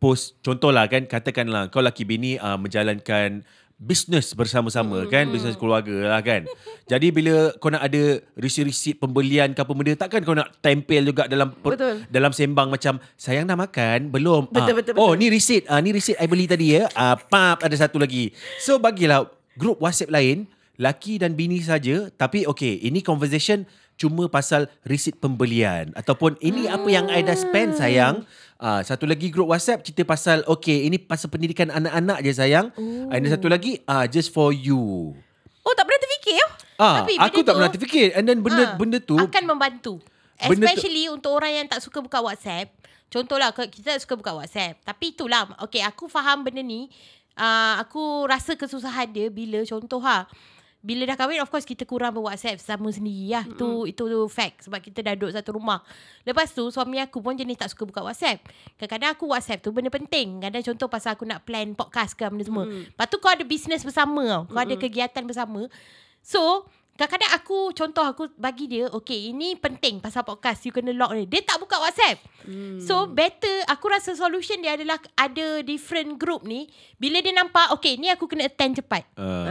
[0.00, 3.44] post contohlah kan katakanlah kau laki bini uh, menjalankan
[3.80, 6.44] bisnes bersama-sama kan bisnes keluarga lah kan.
[6.84, 11.24] Jadi bila kau nak ada receipt-receipt pembelian ke apa benda takkan kau nak tempel juga
[11.24, 12.04] dalam per, Betul.
[12.12, 14.52] dalam sembang macam sayang dah makan belum.
[14.52, 15.20] Betul, Ah, betul, oh betul.
[15.20, 15.64] ni receipt.
[15.64, 16.92] Ah ni receipt I beli tadi ya.
[16.92, 18.36] Ah pap ada satu lagi.
[18.60, 19.24] So bagilah
[19.56, 20.44] grup WhatsApp lain
[20.76, 22.12] laki dan bini saja.
[22.12, 23.64] Tapi okay ini conversation
[23.96, 25.92] cuma pasal receipt pembelian.
[25.96, 28.28] Ataupun ini apa yang I dah spend sayang
[28.60, 33.08] ah satu lagi grup WhatsApp cerita pasal okay ini pasal pendidikan anak-anak je sayang Oh.
[33.08, 35.16] and satu lagi ah just for you
[35.60, 36.36] Oh, tak pernah terfikir?
[36.38, 36.50] oh?
[36.78, 40.00] ah Tapi aku tak tu- pernah terfikir and then benda Ah, benda tu akan membantu.
[40.38, 42.72] Benda tu- Especially untuk orang yang tak suka buka WhatsApp.
[43.06, 44.80] Contohlah kita tak suka buka WhatsApp.
[44.80, 46.88] Tapi itulah, okay aku faham benda ni.
[47.34, 50.24] Uh, aku rasa kesusahan dia bila contoh ha.
[50.80, 53.44] Bila dah kahwin of course kita kurang ber-WhatsApp sama sendiri lah.
[53.44, 55.84] Itu itu tu fact sebab kita dah duduk satu rumah.
[56.24, 58.40] Lepas tu suami aku pun jenis tak suka buka WhatsApp.
[58.80, 60.40] Kadang-kadang aku WhatsApp tu benda penting.
[60.40, 62.64] Kadang contoh pasal aku nak plan podcast ke benda semua.
[62.64, 64.42] Lepas tu kau ada business bersama tau.
[64.48, 65.68] Kau ada kegiatan bersama.
[66.24, 66.68] So
[67.00, 71.24] Kadang-kadang aku Contoh aku bagi dia Okay ini penting Pasal podcast You kena lock ni
[71.24, 72.76] Dia tak buka WhatsApp hmm.
[72.84, 76.68] So better Aku rasa solution dia adalah Ada different group ni
[77.00, 79.48] Bila dia nampak Okay ni aku kena attend cepat Ah,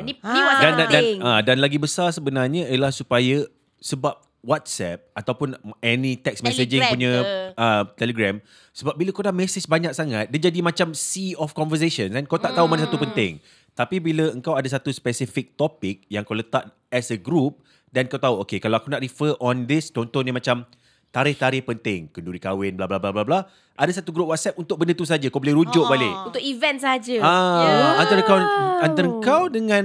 [0.00, 0.46] ni, ni Ah.
[0.46, 3.44] WhatsApp dan, dan, dan, ah, dan lagi besar sebenarnya ialah supaya
[3.78, 7.58] sebab WhatsApp ataupun any text messaging Telegram punya ke.
[7.58, 8.34] uh, Telegram
[8.70, 12.38] sebab bila kau dah message banyak sangat dia jadi macam sea of conversation kan kau
[12.38, 12.86] tak tahu mana Hmm.
[12.86, 13.42] satu penting
[13.74, 17.58] tapi bila engkau ada satu specific topik yang kau letak as a group
[17.90, 20.62] dan kau tahu okay kalau aku nak refer on this contohnya macam
[21.08, 23.40] tarikh-tarikh penting kenduri kahwin bla bla bla bla bla
[23.74, 25.90] ada satu group WhatsApp untuk benda tu saja kau boleh rujuk Ah.
[25.90, 27.16] balik Untuk event saja.
[27.18, 27.92] Ah, Yeah.
[28.02, 28.38] antara kau
[28.80, 29.84] antara kau dengan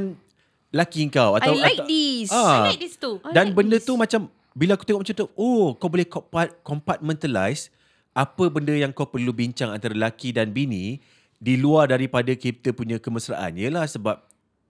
[0.70, 2.28] laki kau atau I like atau, this.
[2.30, 2.66] Ah.
[2.66, 3.86] I like this too I Dan like benda this.
[3.86, 7.74] tu macam bila aku tengok macam tu, oh kau boleh compa- compartmentalize
[8.12, 11.02] apa benda yang kau perlu bincang antara laki dan bini
[11.38, 13.54] di luar daripada kita punya kemesraan.
[13.54, 14.22] Yalah sebab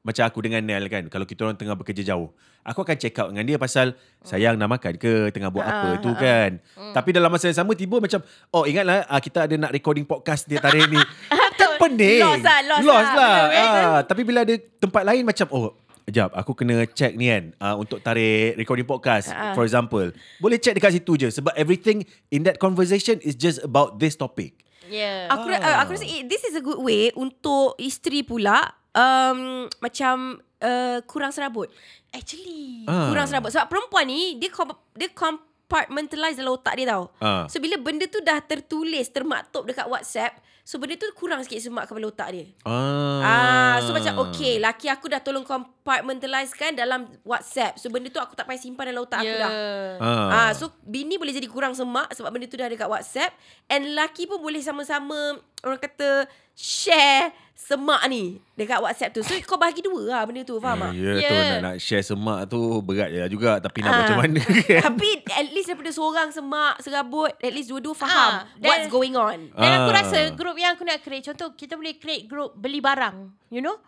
[0.04, 2.28] macam aku dengan Nel kan, kalau kita orang tengah bekerja jauh,
[2.60, 6.00] aku akan check out dengan dia pasal sayang nak makan ke, tengah buat apa Ah,
[6.04, 6.60] tu ah, kan.
[6.92, 8.20] Tapi dalam masa yang sama tiba macam,
[8.52, 11.00] oh ingatlah ah, kita ada nak recording podcast dia tarik ni.
[11.32, 11.74] Betul.
[11.80, 12.20] pening.
[12.20, 13.16] Lost lah, lost lost lah.
[13.16, 13.40] lah.
[13.48, 13.84] Betul.
[13.88, 17.80] Ah, tapi bila ada tempat lain macam oh Sekejap, aku kena check ni kan uh,
[17.80, 19.56] Untuk tarik recording podcast Ah.
[19.56, 24.04] For example Boleh check dekat situ je Sebab everything in that conversation Is just about
[24.04, 25.32] this topic Yeah.
[25.32, 30.16] Aku uh, aku rasa eh, this is a good way untuk isteri pula um, macam
[30.62, 31.70] uh, kurang serabut.
[32.10, 32.86] Actually.
[32.86, 33.10] Ah.
[33.10, 37.10] Kurang serabut sebab perempuan ni dia com- dia compartmentalize dalam otak dia tau.
[37.18, 37.50] Ah.
[37.50, 41.90] So bila benda tu dah tertulis termaktub dekat WhatsApp, so benda tu kurang sikit semak
[41.90, 42.46] kepala otak dia.
[42.64, 47.82] Ah, Ah, so macam okay, laki aku dah tolong compartmentalize kan dalam WhatsApp.
[47.82, 49.52] So benda tu aku tak payah simpan dalam otak aku dah.
[49.52, 49.90] Yeah.
[49.98, 50.30] Ah.
[50.30, 53.34] Ah, so bini boleh jadi kurang semak sebab benda tu dah ada kat WhatsApp
[53.68, 59.22] and laki pun boleh sama-sama orang kata share semak ni dekat WhatsApp tu.
[59.22, 60.92] So kau bagi dua lah benda tu, faham tak?
[60.94, 61.50] Ya, yeah, tu Yeah.
[61.50, 63.98] nak, nak share semak tu berat je juga tapi nak Ah.
[64.04, 64.82] macam mana kan.
[64.84, 69.14] Tapi at least daripada seorang semak, serabut, at least dua-dua faham Ah, dan- what's going
[69.14, 69.48] on.
[69.50, 69.98] Dan aku Ah.
[69.98, 73.16] rasa group yang aku nak create Contoh kita boleh create group Beli barang
[73.48, 73.80] You know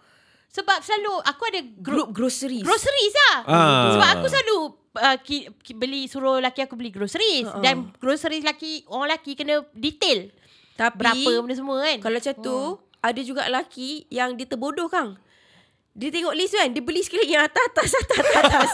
[0.47, 2.63] Sebab selalu Aku ada group Group groceries.
[2.63, 3.91] Groceries lah Ah.
[3.91, 4.57] Sebab aku selalu
[4.95, 7.59] uh, ki, ki, Beli Suruh laki aku beli groceries Uh-uh.
[7.59, 10.31] Dan groceries laki Orang laki kena detail
[10.73, 12.57] Tapi Berapa benda semua kan Kalau macam tu,
[13.05, 15.13] ada juga lelaki yang dia terbodoh kang.
[15.95, 18.71] Dia tengok list kan, dia beli sekali yang atas, atas, atas, atas, atas.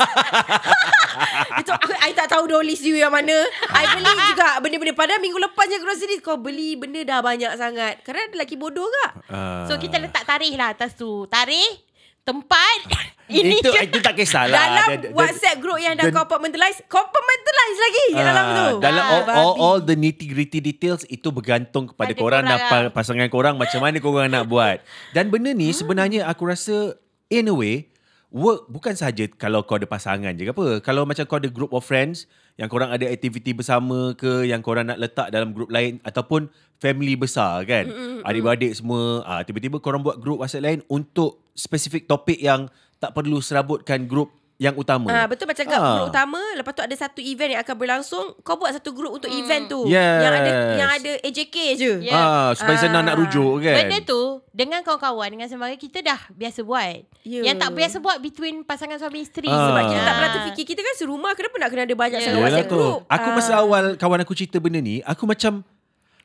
[1.53, 3.45] dia tu, aku, I tak tahu dah list you yang mana.
[3.77, 4.97] I beli juga benda-benda.
[4.97, 8.01] Padahal minggu lepas je grocery, kau beli benda dah banyak sangat.
[8.01, 9.11] Kerana ada lelaki bodoh kak.
[9.29, 9.69] Ah.
[9.69, 11.90] So kita letak tarikh lah atas tu Tarikh
[12.21, 12.79] Tempat
[13.31, 14.51] Ini itu, je itu tak kisahlah.
[14.51, 18.65] dalam Dia- dia- WhatsApp group yang dah the- compartmentalize, compartmentalize lagi kat dalam Ah, tu.
[18.77, 19.59] Dalam Ah, all, all, babi.
[19.61, 23.79] all the nitty gritty details itu bergantung kepada Pada korang korang pa- pasangan korang macam
[23.79, 24.83] mana korang nak buat.
[25.09, 27.87] Dan benda ni sebenarnya aku rasa in a way
[28.27, 30.65] work bukan sahaja kalau kau ada pasangan je ke apa.
[30.81, 34.85] Kalau macam kau ada group of friends yang korang ada aktiviti bersama ke yang korang
[34.85, 36.51] nak letak dalam group lain ataupun
[36.81, 37.85] family besar kan.
[38.21, 42.65] Adik-beradik semua ah tiba-tiba korang buat group WhatsApp lain untuk spesifik topik yang
[42.97, 45.09] tak perlu serabutkan group yang utama.
[45.09, 45.97] Ah betul macam Ah.
[45.97, 49.25] grup utama lepas tu ada satu event yang akan berlangsung kau buat satu grup untuk
[49.27, 50.21] event tu Yes.
[50.21, 51.91] yang ada yang ada AJK je.
[51.99, 52.13] Yeah.
[52.13, 52.83] Ah, supaya Ah.
[52.83, 53.73] senang nak rujuk kan.
[53.75, 57.41] Benda tu Dengan kawan-kawan Dengan sembahyang Kita dah biasa buat Ya.
[57.41, 59.65] Yang tak biasa buat Between pasangan suami isteri Ah.
[59.65, 60.13] Sebab kita tak Ah.
[60.13, 62.25] pernah terfikir Kita kan serumah Kenapa nak kena ada banyak Ya.
[62.27, 62.77] sangat Yalah WhatsApp tu.
[62.77, 63.33] group Aku Ah.
[63.33, 65.65] masa awal kawan aku cerita benda ni, aku macam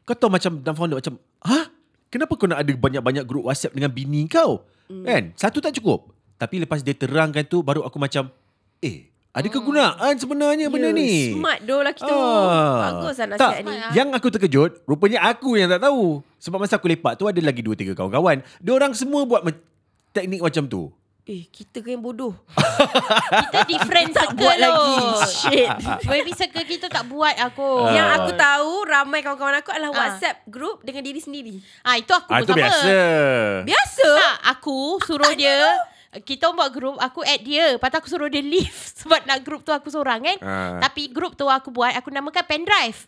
[0.07, 1.67] kau tahu macam dan founder macam, "Hah?
[2.07, 5.03] Kenapa kau nak ada banyak-banyak grup WhatsApp dengan bini kau?" Hmm.
[5.03, 5.35] Kan?
[5.35, 6.15] Satu tak cukup.
[6.39, 8.31] Tapi lepas dia terangkan tu baru aku macam,
[8.79, 13.03] "Eh, ada kegunaan sebenarnya benda Ya, ni." Smart doh lelaki tu Ah.
[13.03, 16.23] Bagus lah tak, nasihat ni Yang aku terkejut, rupanya aku yang tak tahu.
[16.39, 18.47] Sebab masa aku lepak tu ada lagi dua tiga kawan-kawan.
[18.63, 19.59] Dia orang semua buat me-
[20.15, 20.89] teknik macam tu.
[21.27, 22.31] Eh kita ke yang bodoh
[23.43, 24.95] Kita different Tak circle buat lagi.
[25.29, 25.71] Shit.
[26.07, 27.91] Maybe circle kita tak buat aku Ah.
[27.91, 29.99] Yang aku tahu Ramai kawan-kawan aku Adalah Ah.
[30.07, 32.95] WhatsApp group Dengan diri sendiri Ah Itu aku Ah, pun itu sama biasa.
[33.65, 35.59] Biasa Tak aku suruh dia
[36.17, 39.61] kita buat group Aku add dia Lepas tu aku suruh dia leave Sebab nak group
[39.61, 40.79] tu aku seorang kan Ah.
[40.81, 43.03] Tapi group tu aku buat Aku namakan pendrive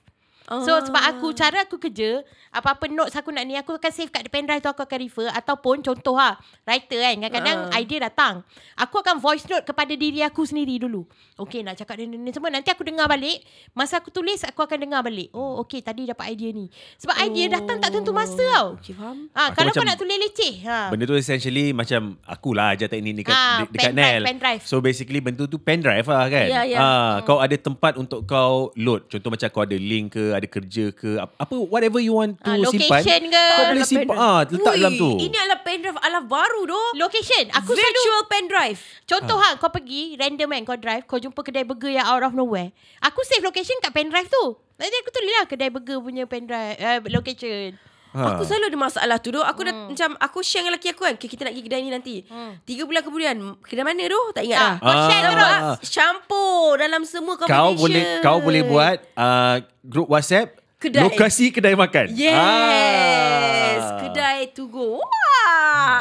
[0.49, 0.81] So Ah.
[0.81, 4.59] sebab aku Cara aku kerja Apa-apa notes aku nak ni Aku akan save kat pendrive
[4.59, 6.35] tu Aku akan refer Ataupun contoh ha
[6.65, 7.77] Writer kan Kadang-kadang Ah.
[7.77, 8.41] idea datang
[8.75, 11.05] Aku akan voice note Kepada diri aku sendiri dulu
[11.37, 14.59] Okay nak cakap ni, ni, ni semua Nanti aku dengar balik Masa aku tulis Aku
[14.59, 18.41] akan dengar balik Oh okay tadi dapat idea ni Sebab idea datang tak tentu masa
[18.57, 20.89] tau Okay faham Ah, Aku kalau kau nak tulis leceh ha.
[20.89, 24.23] Benda tu essentially macam akulah ajar teknik dekat, Ah, de- dekat pendrive, Nel.
[24.25, 24.63] pendrive.
[24.63, 26.47] So basically benda tu pendrive lah kan.
[26.49, 26.79] Ya, ya.
[26.79, 29.07] Ah, Kau ada tempat untuk kau load.
[29.07, 32.47] Contoh macam kau ada link ke, ada kerja ke, ap- apa whatever you want to
[32.47, 32.65] Ah, simpan.
[32.95, 33.45] location ke.
[33.45, 34.17] Kau boleh Dalam simpan.
[34.17, 35.11] Ah, letak Ui, dalam tu.
[35.19, 40.15] Ini adalah pendrive ala baru doh Location Aku selalu Virtual pendrive Contoh ha Kau pergi
[40.15, 42.71] Random kan Kau drive Kau jumpa kedai burger Yang out of nowhere
[43.01, 46.99] Aku save location Kat pendrive tu Nanti aku tulis lah Kedai burger punya pendrive uh,
[47.09, 47.75] Location
[48.19, 48.35] Ha.
[48.35, 49.41] Aku selalu ada masalah tu doh.
[49.41, 51.15] Aku dah macam aku share dengan lelaki aku kan.
[51.15, 52.15] Okay, kita nak pergi kedai ni nanti.
[52.27, 52.59] Hmm.
[52.61, 54.27] Tiga bulan kemudian, kedai mana doh?
[54.33, 54.75] Tak ingat Ah, dah.
[54.81, 55.77] Kau share Ah.
[55.81, 57.79] shampoo dalam semua kau conversation.
[57.79, 61.03] boleh kau boleh buat uh, group WhatsApp Kedai.
[61.05, 62.11] lokasi kedai makan.
[62.11, 63.99] Yes Ah.
[64.01, 65.28] Kedai to go Wah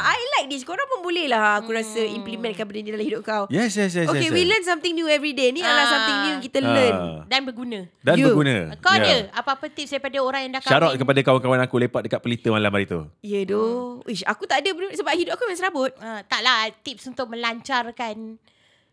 [0.04, 3.44] I like this Korang pun boleh lah Aku rasa implementkan benda ni dalam hidup kau
[3.48, 4.06] Yes, yes, yes.
[4.06, 4.48] Okay yes, we yes.
[4.48, 5.90] learn something new every day Ni adalah Ah.
[5.90, 6.68] something new yang kita Ah.
[6.68, 8.26] learn Dan berguna Dan You.
[8.28, 8.54] berguna.
[8.78, 12.20] Kau ada Apa-apa tips Daripada orang yang dah kahwin out kepada kawan-kawan aku lepak dekat
[12.20, 13.00] pelita malam hari tu.
[13.20, 17.04] Ya doh Ish, Aku tak ada benda- Sebab hidup aku memang serabut uh, Taklah Tips
[17.06, 18.38] untuk melancarkan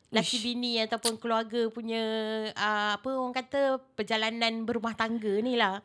[0.08, 2.02] Laki bini Ataupun keluarga punya
[2.52, 3.62] uh, Apa orang kata
[3.94, 5.82] Perjalanan berumah tangga ni lah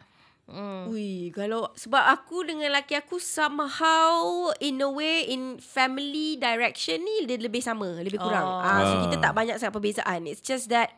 [0.51, 0.83] hmm.
[0.91, 7.25] Ui, kalau sebab aku dengan laki aku somehow in a way in family direction ni
[7.25, 8.45] dia lebih sama, lebih kurang.
[8.45, 8.59] Oh.
[8.59, 9.03] Ah, so Ah.
[9.07, 10.27] kita tak banyak sangat perbezaan.
[10.27, 10.91] It's just that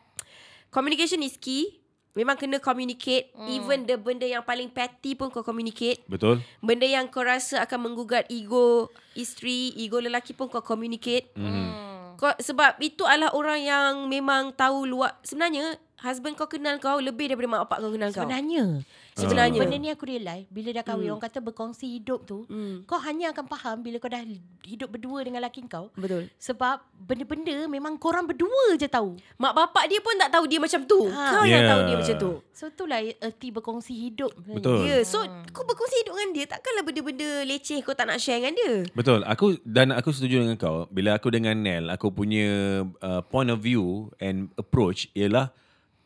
[0.73, 1.83] communication is key.
[2.13, 3.49] Memang kena communicate hmm.
[3.49, 6.45] Even the benda yang paling petty pun kau communicate Betul?
[6.61, 11.33] Benda yang kau rasa akan menggugat ego isteri, ego lelaki pun kau communicate.
[11.33, 11.73] Hmm.
[12.13, 15.17] Kau, sebab itu adalah orang yang memang tahu luar.
[15.25, 15.73] Sebenarnya,
[16.03, 18.27] husband kau kenal kau lebih daripada mak bapak kau kenal kau.
[18.27, 18.83] Sebenarnya
[19.13, 19.61] Sebenarnya.
[19.61, 21.11] Benda ni aku realise Bila dah kahwin Hmm.
[21.13, 22.81] Orang kata berkongsi hidup tu Hmm.
[22.83, 24.25] Kau hanya akan faham Bila kau dah
[24.65, 26.33] hidup berdua dengan lelaki kau Betul.
[26.41, 30.81] Sebab benda-benda Memang korang berdua je tahu Mak bapak dia pun tak tahu dia macam
[30.83, 31.05] tu.
[31.13, 31.29] Ha.
[31.29, 31.69] Kau yang Yeah.
[31.69, 32.31] tahu dia macam tu.
[32.57, 34.81] So itulah erti berkongsi hidup Betul.
[34.81, 35.01] Ya, yeah.
[35.05, 35.21] so
[35.53, 36.45] kau berkongsi hidup dengan dia.
[36.49, 38.73] Takkanlah benda-benda leceh kau tak nak share dengan dia.
[38.91, 39.21] Betul.
[39.23, 40.89] Aku dan aku setuju dengan kau.
[40.89, 45.53] Bila aku dengan Nel, aku punya uh, point of view and approach ialah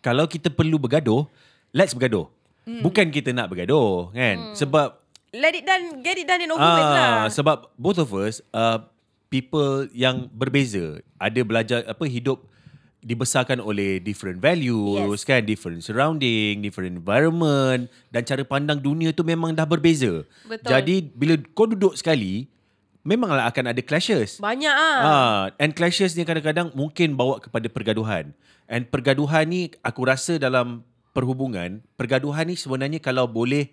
[0.07, 1.27] kalau kita perlu bergaduh,
[1.75, 2.31] let's bergaduh.
[2.63, 2.79] Hmm.
[2.79, 4.51] Bukan kita nak bergaduh, kan?
[4.51, 4.55] Hmm.
[4.55, 5.03] Sebab
[5.35, 7.03] Let it done, get it done and over with lah.
[7.03, 8.79] ah sebab both of us uh,
[9.27, 11.03] people yang berbeza.
[11.19, 12.47] Ada belajar apa hidup
[12.97, 15.23] dibesarkan oleh different values Yes.
[15.23, 20.67] kan different surrounding different environment dan cara pandang dunia tu memang dah berbeza Betul.
[20.67, 22.49] jadi bila kau duduk sekali
[23.05, 24.99] memanglah akan ada clashes Banyak ah.
[24.99, 28.35] Ah, and clashes ni kadang-kadang mungkin bawa kepada pergaduhan.
[28.67, 30.83] And pergaduhan ni aku rasa dalam
[31.15, 33.71] perhubungan, pergaduhan ni sebenarnya kalau boleh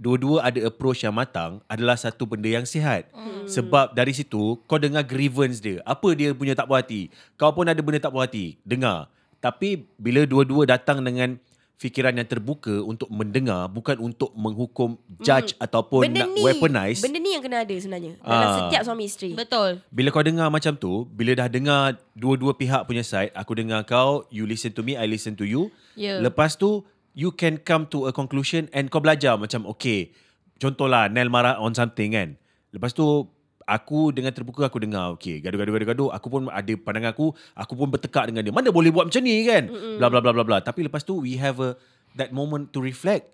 [0.00, 3.12] dua-dua ada approach yang matang adalah satu benda yang sihat.
[3.12, 3.44] Mm.
[3.44, 5.84] Sebab dari situ kau dengar grievance dia.
[5.84, 7.12] Apa dia punya tak puas hati.
[7.36, 8.56] Kau pun ada benda tak puas hati.
[8.64, 9.12] Dengar.
[9.44, 11.36] Tapi bila dua-dua datang dengan
[11.80, 15.64] fikiran yang terbuka untuk mendengar bukan untuk menghukum judge mm.
[15.64, 17.00] ataupun benda nak ni, weaponize.
[17.00, 18.20] Benda ni yang kena ada sebenarnya.
[18.20, 18.56] Dalam Ah.
[18.68, 19.32] setiap suami isteri.
[19.32, 23.88] Betul Bila kau dengar macam tu, bila dah dengar dua-dua pihak punya side, aku dengar
[23.88, 25.72] kau, you listen to me, I listen to you.
[25.96, 26.20] Ya.
[26.20, 26.84] Lepas tu,
[27.16, 30.12] you can come to a conclusion and kau belajar macam, okay,
[30.60, 32.36] contohlah Nel marah on something kan.
[32.76, 33.24] Lepas tu,
[33.70, 38.26] aku dengan terbuka aku dengar, okay, gaduh-gaduh-gaduh, aku pun ada pandangan aku, aku pun bertekak
[38.26, 38.50] dengan dia.
[38.50, 39.70] Mana boleh buat macam ni kan?
[39.96, 40.58] Bla bla bla bla bla.
[40.58, 41.78] Tapi lepas tu, we have a
[42.14, 43.30] that moment to reflect.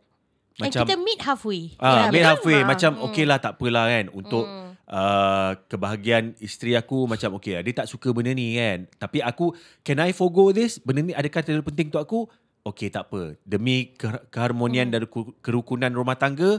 [0.56, 2.28] And kita meet halfway Ah, Ya, meet betul.
[2.30, 2.66] halfway Ah.
[2.66, 4.48] macam okey lah tak apalah kan untuk
[4.86, 8.88] uh, kebahagiaan isteri aku macam okey lah dia tak suka benda ni kan.
[8.98, 10.76] Tapi aku can I forgo this?
[10.78, 12.20] Benda ni adakah terlalu penting untuk aku?
[12.64, 13.36] Okey tak apa.
[13.42, 16.56] Demi ke- keharmonian dan ku- kerukunan rumah tangga,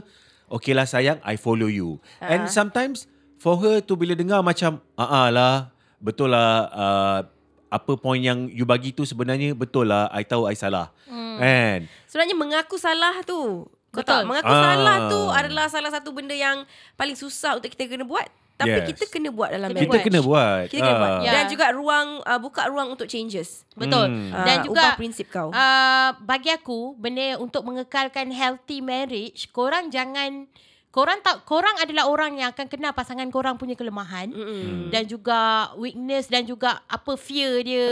[0.48, 1.98] okey lah sayang I follow you.
[2.18, 5.54] And sometimes for her tu bila dengar macam ah ah lah
[5.96, 7.18] betul lah uh,
[7.68, 10.88] apa point yang you bagi tu sebenarnya betul lah I tahu I salah.
[11.38, 11.86] Kan?
[12.04, 13.62] Sebenarnya mengaku salah tu.
[13.88, 14.10] Kau Betul.
[14.10, 14.62] tak mengaku Ah.
[14.66, 18.26] salah tu adalah salah satu benda yang paling susah untuk kita kena buat.
[18.56, 18.90] Tapi Yes.
[18.90, 20.06] kita kena buat dalam Kena Kita marriage.
[20.08, 20.62] kena buat.
[20.66, 21.10] Kita kena buat.
[21.10, 21.20] Ah.
[21.20, 21.30] Ya.
[21.30, 23.62] Dan juga ruang uh, buka ruang untuk changes.
[23.72, 24.34] Betul Hmm.
[24.34, 25.48] Dan Ah, juga ubah prinsip kau.
[25.48, 30.50] uh, Bagi aku Benda untuk mengekalkan healthy marriage Korang jangan
[30.98, 34.90] Korang tak korang adalah orang yang akan kenal pasangan korang punya kelemahan Mm-mm.
[34.90, 35.38] dan juga
[35.74, 37.86] weakness dan juga apa fear dia,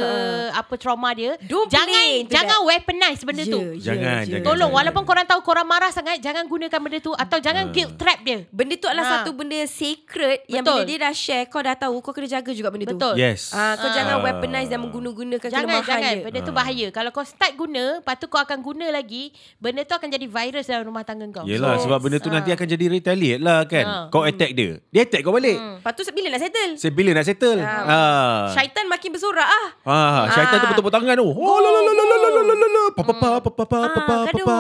[0.53, 1.39] apa trauma dia.
[1.41, 3.61] Don't jangan jangan weaponize benda Ya, tu.
[3.73, 4.29] ya, Jangan, ya.
[4.33, 4.43] jangan.
[4.45, 8.19] Tolong walaupun korang tahu korang marah sangat jangan gunakan benda tu atau jangan guilt trap
[8.21, 8.43] dia.
[8.51, 9.13] Benda tu adalah Ha.
[9.17, 10.75] satu benda sacred yang Betul.
[10.75, 12.97] bila dia dah share kau dah tahu kau kena jaga juga benda tu.
[12.97, 13.15] Betul.
[13.17, 13.53] Yes.
[13.53, 13.95] Ah, kau Ah.
[13.95, 16.25] jangan weaponize dan mengguna-gunakan Jangan kelemahan jangan dia.
[16.25, 16.87] benda tu bahaya.
[16.91, 20.67] Kalau kau start guna, lepas tu kau akan guna lagi, benda tu akan jadi virus
[20.67, 21.45] dalam rumah tangga kau.
[21.45, 23.85] Yelah So, sebab benda tu nanti akan jadi retaliate lah kan.
[23.85, 24.05] Ah.
[24.09, 24.81] Kau attack dia.
[24.89, 25.55] Dia attack kau balik.
[25.55, 26.73] Lepas tu bila nak settle?
[26.75, 27.61] Saya bila nak settle.
[27.61, 28.49] Ah.
[28.51, 29.67] Syaitan makin bersorak ah.
[29.85, 30.71] Ah, syaitan tu Ah.
[30.71, 31.29] betul-betul tangan tu.
[31.29, 32.83] Oh la la la la la la la la la.
[32.93, 34.59] Pa pa pa pa pa pa pa pa pa pa.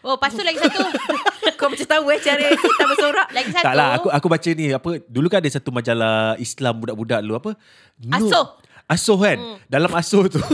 [0.00, 0.80] Oh, lepas tu lagi satu.
[1.60, 3.28] Kau macam tahu eh cara syaitan bersorak.
[3.30, 3.64] lagi satu.
[3.64, 7.34] Tak lah aku aku baca ni apa dulu kan ada satu majalah Islam budak-budak dulu
[7.36, 7.50] apa?
[8.00, 8.46] Nur- Asuh.
[8.84, 9.38] Asuh kan.
[9.64, 10.36] Dalam asuh tu.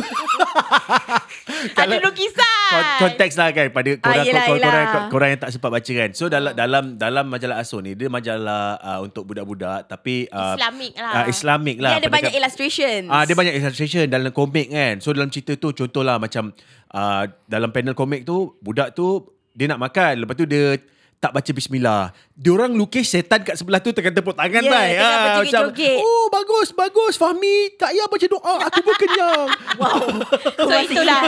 [1.74, 2.59] ada lukisan.
[2.70, 5.08] Kon- konteks lah kan pada korang, yelah, korang, korang, yelah.
[5.10, 6.10] korang yang tak sempat baca kan.
[6.14, 10.92] So dalam dalam dalam majalah Asuh ni dia majalah uh, untuk budak-budak tapi uh, Islamik
[10.94, 11.12] lah.
[11.12, 11.90] Uh, Islamik lah.
[11.96, 13.00] Dia ada banyak illustration.
[13.10, 15.02] Ah dia banyak illustration dalam komik kan.
[15.02, 16.54] So dalam cerita tu contohlah macam
[16.94, 20.78] uh, dalam panel komik tu budak tu dia nak makan lepas tu dia
[21.20, 22.02] tak baca bismillah.
[22.32, 24.88] Diorang lukis setan kat sebelah tu tengah tepuk tangan Ya, bai.
[24.90, 25.96] tengah Ah, berjoget-joget.
[26.00, 29.48] oh bagus bagus Fahmi tak payah baca doa aku pun kenyang.
[29.80, 30.00] Wow.
[30.64, 31.22] So itulah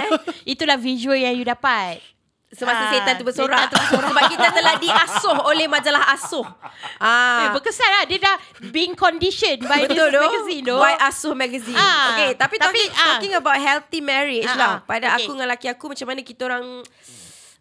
[0.45, 2.01] itulah visual yang you dapat.
[2.49, 3.65] Semasa Ah, setan tu bersorak.
[3.65, 4.09] setan tu bersorak.
[4.09, 6.45] Sebab kita telah diasuh oleh majalah asuh.
[6.45, 7.49] Eh, Ah.
[7.51, 8.37] berkesan lah Dia dah
[8.69, 10.21] being conditioned By Betul this tu.
[10.23, 11.73] magazine tu Why Asuh Magazine.
[11.75, 13.07] Ah, okay, tapi, tapi, talking, ah.
[13.11, 14.69] talking about healthy marriage Ah, lah.
[14.71, 15.21] ah, Pada okay.
[15.23, 16.65] aku dengan laki aku macam mana kita orang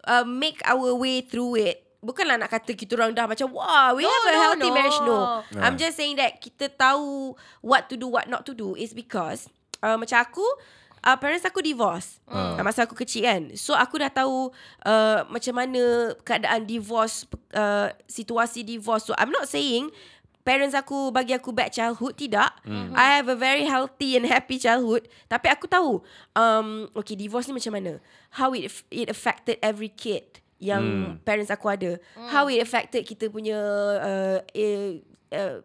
[0.05, 1.90] uh, make our way through it.
[2.01, 4.73] Bukanlah nak kata kita orang dah macam wah we No, have a no, healthy no.
[4.73, 5.17] marriage no.
[5.21, 5.39] Ah.
[5.61, 9.45] I'm just saying that kita tahu what to do what not to do is because
[9.85, 10.41] uh, macam aku
[11.05, 12.57] uh, parents aku divorce uh.
[12.65, 13.41] masa aku kecil kan.
[13.53, 14.49] So aku dah tahu
[14.81, 19.05] uh, macam mana keadaan divorce uh, situasi divorce.
[19.05, 19.93] So I'm not saying
[20.41, 22.49] parents aku bagi aku bad childhood tidak.
[22.65, 22.97] Mm.
[22.97, 25.05] I have a very healthy and happy childhood.
[25.29, 26.01] Tapi aku tahu
[26.33, 28.01] um okay divorce ni macam mana?
[28.41, 31.25] How it it affected every kid yang mm.
[31.25, 31.97] parents aku ada.
[32.13, 32.29] Mm.
[32.29, 33.57] How it affected kita punya
[33.97, 34.91] uh, uh,
[35.33, 35.57] uh,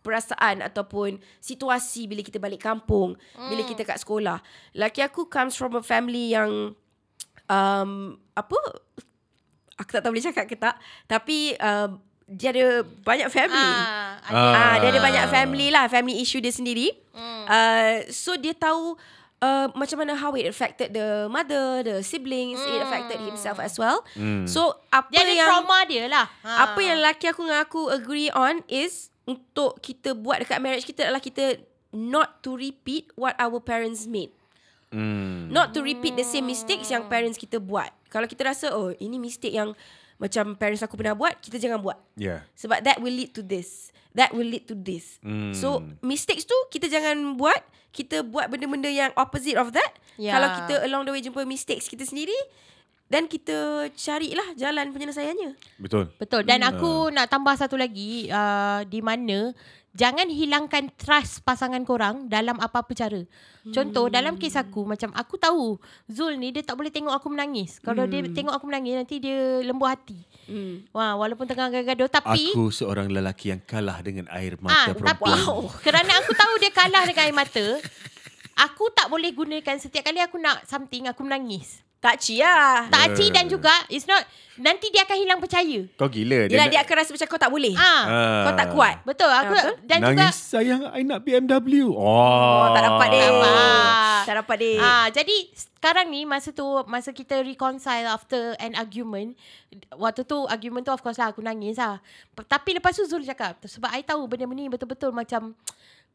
[0.00, 3.48] perasaan ataupun situasi bila kita balik kampung, mm.
[3.52, 4.40] bila kita kat sekolah.
[4.72, 6.72] Laki aku comes from a family yang
[7.50, 8.58] um apa
[9.76, 10.78] aku tak tahu boleh cakap ke tak
[11.10, 11.92] tapi uh,
[12.30, 13.58] dia ada banyak family.
[13.74, 14.38] Ah, ada.
[14.38, 14.54] Ah.
[14.54, 16.94] Ah, dia ada banyak family lah, family issue dia sendiri.
[17.10, 17.42] Mm.
[17.50, 18.94] Uh, so dia tahu
[19.40, 22.72] uh, macam mana how it affected the mother, the siblings, mm.
[22.76, 24.04] it affected himself as well.
[24.14, 24.46] Mm.
[24.46, 26.26] So apa Dia ada yang trauma dia lah.
[26.44, 26.70] Ha.
[26.70, 31.08] apa yang lelaki aku dengan aku agree on is untuk kita buat dekat marriage kita
[31.08, 31.60] adalah kita
[31.90, 34.30] not to repeat what our parents made.
[34.90, 35.46] Hmm.
[35.54, 37.94] Not to repeat the same mistakes yang parents kita buat.
[38.10, 39.74] Kalau kita rasa oh ini mistake yang
[40.20, 41.96] macam parents aku pernah buat, kita jangan buat.
[42.18, 42.44] Yeah.
[42.58, 43.89] Sebab that will lead to this.
[44.18, 45.22] That will lead to this.
[45.22, 45.54] Hmm.
[45.54, 47.62] So mistakes tu kita jangan buat.
[47.90, 49.98] Kita buat benda-benda yang opposite of that.
[50.14, 50.38] Ya.
[50.38, 52.34] Kalau kita along the way jumpa mistakes kita sendiri,
[53.10, 55.58] dan kita carilah jalan penyelesaiannya.
[55.82, 56.14] Betul.
[56.14, 56.46] Betul.
[56.46, 59.50] Dan aku nak tambah satu lagi uh, di mana
[59.90, 63.26] jangan hilangkan trust pasangan korang dalam apa-apa cara.
[63.74, 67.82] Contoh dalam kes aku macam aku tahu Zul ni dia tak boleh tengok aku menangis.
[67.82, 70.16] Kalau dia tengok aku menangis nanti dia lembu hati.
[70.46, 70.86] Hmm.
[70.94, 75.02] Wah, walaupun tengah gaduh tapi Aku seorang lelaki yang kalah dengan air Ah, mata tapi
[75.02, 75.66] perempuan.
[75.82, 77.66] kerana aku tahu dia kalah dengan air mata,
[78.54, 81.82] aku tak boleh gunakan setiap kali aku nak something aku menangis.
[82.00, 82.88] Tak cia.
[82.88, 84.24] Tak aci dan juga it's not
[84.56, 85.84] nanti dia akan hilang percaya.
[85.94, 86.48] Kau gila.
[86.48, 87.72] Yelah nak- dia akan rasa macam kau tak boleh.
[87.72, 88.42] Ah, Ah.
[88.42, 88.94] Kau tak kuat.
[89.04, 89.28] betul.
[89.28, 89.74] Aku Ah, betul.
[89.84, 91.88] dan Nangis juga sayang I nak BMW.
[91.88, 93.20] Oh, Oh, tak dapat deh.
[93.22, 94.20] dapat.
[94.22, 94.76] Tak dapat deh.
[94.78, 99.36] Ah, jadi sekarang ni masa tu masa kita reconcile after an argument,
[99.92, 102.00] waktu tu argument tu of course lah aku nangis lah.
[102.34, 105.52] Tapi lepas tu Zul cakap sebab I tahu benda ni betul-betul macam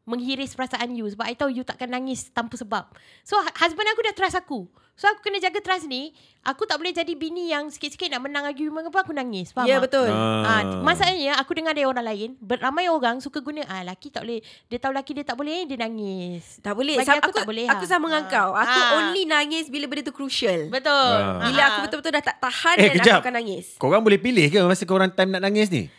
[0.06, 2.86] menghiris perasaan you sebab I tahu you takkan nangis tanpa sebab.
[3.20, 4.64] So hu- husband aku dah trust aku.
[4.96, 6.14] So aku kena jaga trust ni.
[6.40, 9.50] Aku tak boleh jadi bini yang sikit-sikit nak menang argument apa aku nangis.
[9.50, 9.90] Faham Ya tak?
[9.90, 10.08] betul.
[10.08, 14.40] Ah, masalahnya aku dengar dari orang lain, ramai orang suka guna ah laki tak boleh.
[14.64, 16.62] Dia tahu laki dia tak boleh, dia nangis.
[16.62, 16.96] Tak boleh.
[16.96, 17.90] Bagi Sam- aku tak boleh, Aku ha.
[17.90, 18.30] sama dengan Ah.
[18.30, 18.50] kau.
[18.54, 18.96] Aku Ah.
[19.02, 20.70] only nangis bila benda tu crucial.
[20.70, 20.94] Betul.
[21.18, 21.44] Ah.
[21.44, 23.12] Bila aku betul-betul dah tak tahan Eh, dan kejap.
[23.12, 23.66] aku akan nangis.
[23.76, 25.90] Korang boleh pilih ke masa korang time nak nangis ni?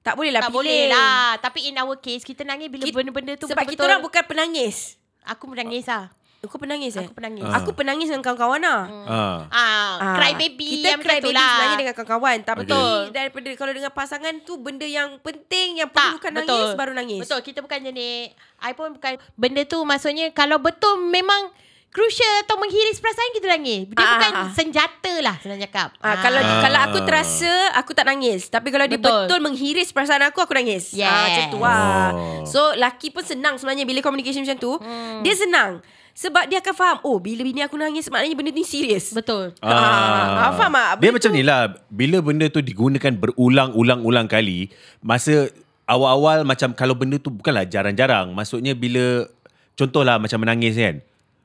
[0.00, 0.58] Tak boleh lah tak pilih.
[0.58, 1.26] boleh lah.
[1.38, 4.96] Tapi in our case kita nangis bila benda-benda tu Sebab kita orang bukan penangis.
[5.26, 6.08] Aku menangis lah.
[6.38, 7.02] Aku penangis eh?
[7.02, 7.42] Aku penangis.
[7.42, 7.58] Ah.
[7.58, 8.82] Aku penangis dengan kawan-kawan lah.
[9.10, 9.38] Ah.
[9.50, 11.50] Ah, Ah, cry baby Kita yang cry macam tu baby lah.
[11.50, 12.36] sebenarnya dengan kawan-kawan.
[12.46, 12.98] Tapi Betul.
[13.10, 16.46] daripada kalau dengan pasangan tu benda yang penting yang tak, perlukan betul.
[16.46, 17.20] nangis baru nangis.
[17.26, 21.50] Betul, kita bukan jenis I pun bukan benda tu maksudnya kalau betul memang
[21.88, 23.80] crucial atau menghiris perasaan kita nangis.
[23.86, 24.48] Dia Ah, bukan ah, ah.
[24.52, 25.88] senjata lah senang cakap.
[25.98, 26.60] Ah, kalau Ah.
[26.60, 29.24] kalau aku terasa aku tak nangis tapi kalau dia Betul.
[29.24, 30.92] betul menghiris perasaan aku aku nangis.
[30.92, 31.04] Yes.
[31.04, 32.08] Ah, macam tu lah.
[32.12, 32.42] Oh.
[32.44, 34.72] So laki pun senang sebenarnya bila communication macam tu.
[34.76, 35.20] Hmm.
[35.20, 35.80] Dia senang.
[36.12, 39.54] Sebab dia akan faham Oh bila bini aku nangis Maknanya benda ni serius Betul.
[39.62, 40.98] Ah, faham tak?
[40.98, 41.60] Dia Benda macam tu- ni lah.
[41.88, 44.66] Bila benda tu digunakan berulang-ulang-ulang kali,
[44.98, 45.46] masa
[45.84, 48.34] awal-awal macam kalau benda tu bukanlah jarang-jarang.
[48.34, 49.30] Maksudnya bila,
[49.72, 50.98] contohlah macam menangis kan.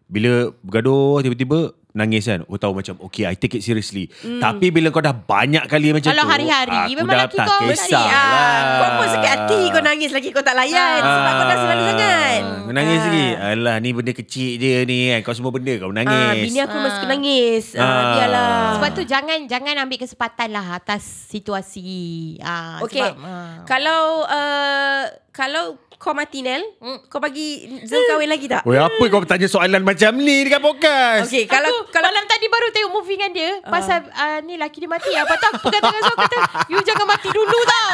[0.05, 1.59] Bila bergaduh tiba-tiba
[1.91, 2.41] nangis kan.
[2.43, 4.09] Oh tahu macam, okay I take it seriously.
[4.17, 6.31] Tapi bila kau dah banyak kali macam Kalau tu.
[6.31, 8.09] hari-hari, aku memang dah laki tak kau kisah mesti, lah.
[8.09, 11.83] Ah, kau pun sakit hati Kau nangis lagi Kau tak layan Sebab kau dah selalu
[11.85, 13.05] sangat Ah, Menangis Ah.
[13.05, 13.27] lagi.
[13.53, 15.19] Alah ni benda kecil je ni kan.
[15.21, 16.17] Kau semua benda kau menangis.
[16.17, 17.65] Ah, bini aku masih suka nangis.
[17.73, 18.11] Ah, Ah.
[18.11, 18.57] biarlah.
[18.73, 21.93] Sebab tu jangan jangan ambil kesempatan lah atas situasi.
[22.39, 23.05] Ah, Okay.
[23.05, 23.61] Sebab, ah.
[23.63, 26.99] Kalau uh, kalau kau mati Nel, Hmm.
[27.07, 28.67] kau bagi Zul kahwin lagi tak?
[28.67, 31.31] Oi, apa kau bertanya soalan macam ni dekat podcast?
[31.31, 33.71] Okay, kalau aku kalau malam tadi baru tengok movie dengan dia uh.
[33.71, 35.15] pasal uh, ni laki dia mati.
[35.15, 36.37] Apa tu aku pegang tangan Zul kata
[36.67, 37.89] you jangan mati dulu tau.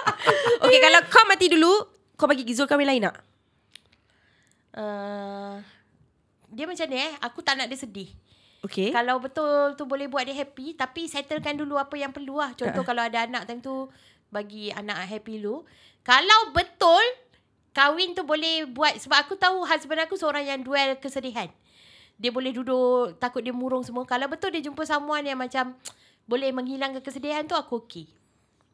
[0.66, 1.72] okay, kalau kau mati dulu,
[2.18, 3.16] kau bagi Zul kahwin lain tak?
[4.74, 5.62] Uh,
[6.50, 8.10] dia macam ni eh, aku tak nak dia sedih.
[8.66, 8.90] Okay.
[8.90, 12.50] Kalau betul tu boleh buat dia happy tapi settlekan dulu apa yang perlu lah.
[12.58, 13.86] Contoh kalau ada anak time tu
[14.34, 15.62] bagi anak happy dulu.
[16.02, 17.02] Kalau betul
[17.76, 21.52] kahwin tu boleh buat sebab aku tahu husband aku seorang yang duel kesedihan.
[22.16, 24.08] Dia boleh duduk takut dia murung semua.
[24.08, 25.76] Kalau betul dia jumpa someone yang macam
[26.30, 28.08] boleh menghilangkan kesedihan tu aku okey.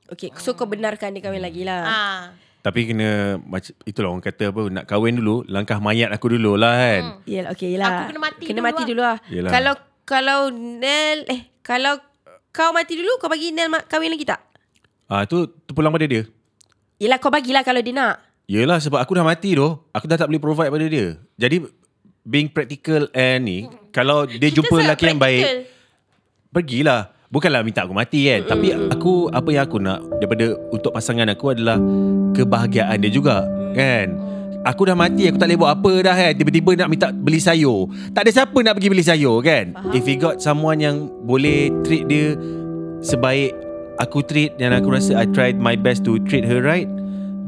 [0.07, 1.83] Okay, so kau benarkan dia kahwin lagi lah.
[1.83, 2.23] Ah.
[2.63, 6.79] Tapi kena macam itulah orang kata apa nak kahwin dulu langkah mayat aku dulu lah
[6.79, 7.03] kan.
[7.03, 7.19] Hmm.
[7.27, 7.91] Yelah, okay, yelah.
[7.91, 8.87] Aku kena mati kena dulu mati lah.
[8.87, 9.17] dulu lah.
[9.27, 9.51] Yelah.
[9.51, 9.75] Kalau
[10.07, 11.99] kalau Nel eh kalau
[12.55, 14.39] kau mati dulu kau bagi Nel kahwin lagi tak?
[15.11, 16.23] Ah tu tu pulang pada dia.
[17.03, 18.32] Yelah kau bagilah kalau dia nak.
[18.51, 19.69] Yelah sebab aku dah mati tu.
[19.95, 21.17] Aku dah tak boleh provide pada dia.
[21.39, 21.63] Jadi
[22.23, 23.59] being practical and ni
[23.91, 25.45] kalau dia Kita jumpa lelaki yang baik
[26.55, 27.13] pergilah.
[27.33, 31.57] Bukanlah minta aku mati kan Tapi aku Apa yang aku nak Daripada Untuk pasangan aku
[31.57, 31.81] adalah
[32.37, 34.21] Kebahagiaan dia juga Kan?
[34.69, 36.33] Aku dah mati Aku tak boleh buat apa dah kan.
[36.37, 37.89] Tiba-tiba nak minta Beli sayur.
[38.13, 39.73] Tak ada siapa nak pergi beli sayur kan?
[39.97, 42.37] If he got someone yang Boleh treat dia
[43.01, 43.57] Sebaik
[43.97, 46.85] Aku treat Dan aku rasa I tried my best To treat her right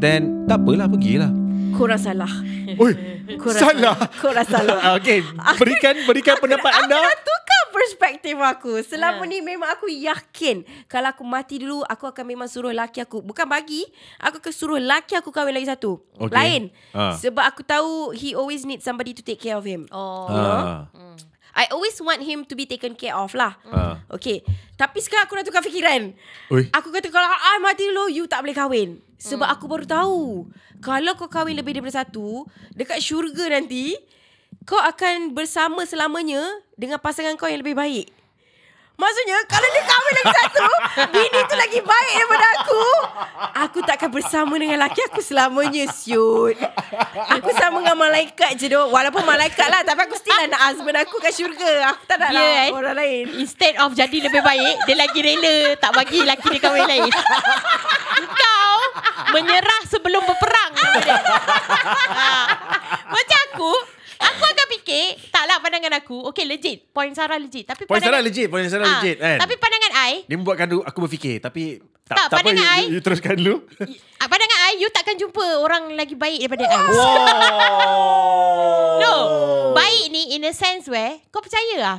[0.05, 1.32] Then Tak apalah Pergilah
[1.72, 2.28] Korang salah.
[2.76, 2.92] Oi
[3.42, 4.78] Korang Salah Korang salah.
[5.00, 5.24] Okay
[5.57, 7.44] Berikan Berikan pendapat aku anda dah tukar
[7.74, 8.80] perspektif aku.
[8.86, 9.28] Selama Ha.
[9.28, 13.50] ni memang aku yakin kalau aku mati dulu aku akan memang suruh laki aku bukan
[13.50, 13.82] bagi,
[14.22, 15.98] aku akan suruh laki aku kahwin lagi satu.
[16.14, 16.30] Okay.
[16.30, 16.62] Lain.
[16.94, 17.18] Ha.
[17.18, 19.90] Sebab aku tahu he always need somebody to take care of him.
[19.90, 20.30] Oh.
[20.30, 20.86] Ah.
[21.55, 23.55] I always want him to be taken care of lah.
[23.70, 24.02] Ah.
[24.11, 24.42] Okay.
[24.74, 26.11] Tapi sekarang aku dah tukar fikiran.
[26.50, 26.66] Oi.
[26.74, 28.98] Aku kata kalau I mati dulu, you tak boleh kahwin.
[29.22, 30.50] Sebab aku baru tahu.
[30.82, 32.44] Kalau kau kahwin lebih daripada satu,
[32.74, 33.94] dekat syurga nanti,
[34.66, 36.42] kau akan bersama selamanya
[36.74, 38.11] dengan pasangan kau yang lebih baik.
[38.95, 40.66] Maksudnya kalau dia kahwin lagi satu
[41.11, 42.82] Bini tu lagi baik daripada aku.
[43.66, 46.55] Aku takkan bersama dengan laki aku selamanya Siut
[47.34, 48.95] Aku sama dengan malaikat je dok.
[48.95, 51.90] Walaupun malaikat lah Tapi aku still lah nak husband aku kat syurga.
[51.90, 53.24] Aku tak nak Dia, lah orang lain.
[53.42, 57.11] Instead of jadi lebih baik Dia lagi rela Tak bagi laki dia kahwin lain.
[58.38, 58.74] Kau
[59.34, 60.72] Menyerah sebelum berperang.
[60.78, 62.30] Ha.
[63.14, 63.72] Macam aku
[64.16, 68.46] Aku akan fikir Taklah pandangan aku Okay legit Point Sarah legit Tapi Point Sarah legit
[68.46, 72.16] Point Sarah Ah, legit kan Tapi pandangan I Dia membuatkan aku berfikir Tapi Tak, Tak,
[72.16, 73.56] tak, apa pandangan you, I- you, you teruskan dulu
[74.20, 77.24] ah, Pandangan I You takkan jumpa Orang lagi baik daripada I Wow
[79.02, 79.14] No
[79.72, 81.98] Baik ni in a sense where Kau percaya lah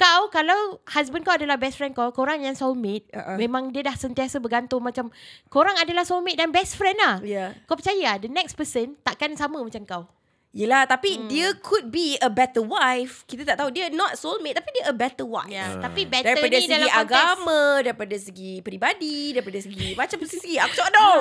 [0.00, 3.36] kau kalau husband kau adalah best friend kau, korang yang soulmate, Uh-uh.
[3.36, 5.12] memang dia dah sentiasa bergantung macam
[5.52, 7.20] korang adalah soulmate dan best friend lah.
[7.20, 7.52] Ya.
[7.68, 10.08] Kau percaya the next person takkan sama macam kau.
[10.50, 11.30] Yelah tapi hmm.
[11.30, 14.94] dia could be a better wife Kita tak tahu Dia not soulmate Tapi dia a
[14.94, 15.78] better wife Ya, Ah.
[15.78, 20.54] tapi better Daripada ni segi dalam konteks agama Daripada segi peribadi Daripada segi Macam segi
[20.58, 21.18] Aku cakap no Ha.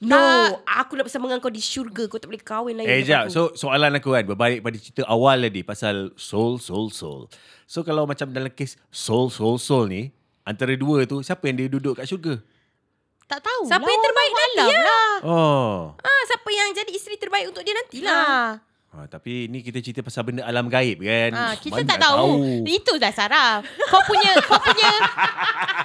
[0.00, 0.80] No Tak.
[0.80, 3.28] Aku nak bersama dengan kau di syurga Kau tak boleh kahwin lain Eh jap.
[3.28, 7.28] So soalan aku kan Berbalik pada cerita awal tadi Pasal soul soul soul
[7.68, 10.08] So kalau macam dalam kes Soul soul soul ni
[10.40, 12.40] Antara dua tu Siapa yang dia duduk kat syurga
[13.28, 13.62] tak tahu.
[13.62, 14.80] Siapa lah, yang terbaik nanti ya?
[14.82, 15.12] lah.
[15.22, 18.69] Oh Ah, Siapa yang jadi isteri terbaik untuk dia nantilah Ha.
[18.90, 22.10] Ha, Tapi ni kita cerita pasal benda alam gaib kan Ha, kita Mana tak nak
[22.12, 22.30] tahu.
[22.62, 23.52] Itu dah Sarah.
[23.86, 24.90] Kau punya kau punya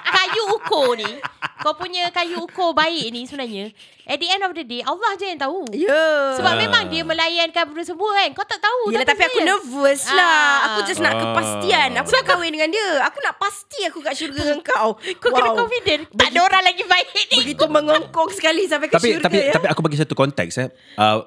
[0.08, 1.12] kayu ukur ni,
[1.60, 3.70] kau punya kayu ukur baik ni sebenarnya
[4.06, 5.66] at the end of the day Allah je yang tahu.
[5.72, 6.22] Ya yeah.
[6.36, 6.60] Sebab Ah.
[6.60, 8.30] memang dia melayankan benda semua kan.
[8.32, 8.90] Kau tak tahu.
[8.90, 9.48] Yelah tapi aku saya.
[9.48, 10.66] nervous lah Ah.
[10.68, 14.42] Aku just nak kepastian Aku nak kahwin dengan dia Aku nak pasti aku kat syurga
[14.44, 16.02] dengan kau Kau kena confident.
[16.12, 17.24] Tak ada orang lagi baik ni.
[17.40, 19.54] Begitu mengongkong sekali Sampai ke tapi syurga tapi ya.
[19.54, 20.70] tapi aku bagi satu konteks eh.
[20.96, 21.26] Uh,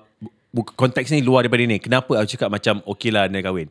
[0.64, 1.78] konteks ni luar daripada ni.
[1.82, 3.68] Kenapa aku cakap macam okey lah nak kahwin?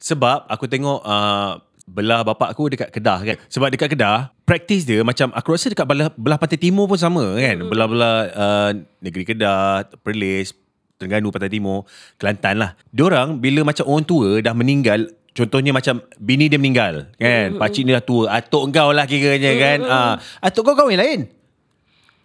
[0.00, 3.36] Sebab aku tengok uh, belah bapak aku dekat Kedah kan.
[3.46, 7.38] Sebab dekat Kedah, praktis dia macam aku rasa dekat belah, belah pantai timur pun sama
[7.38, 7.56] kan.
[7.62, 7.70] Hmm.
[7.70, 8.70] Belah-belah uh,
[9.00, 10.52] negeri Kedah, Perlis,
[10.96, 11.84] Terengganu, Pantai Timur,
[12.16, 12.70] Kelantan lah.
[12.90, 17.54] Diorang bila macam orang tua dah meninggal, contohnya macam bini dia meninggal kan.
[17.54, 17.60] Hmm.
[17.60, 19.78] Pakcik ni dah tua, atuk kau lah kiranya kan.
[19.86, 21.20] Ah, atuk kau kahwin lain.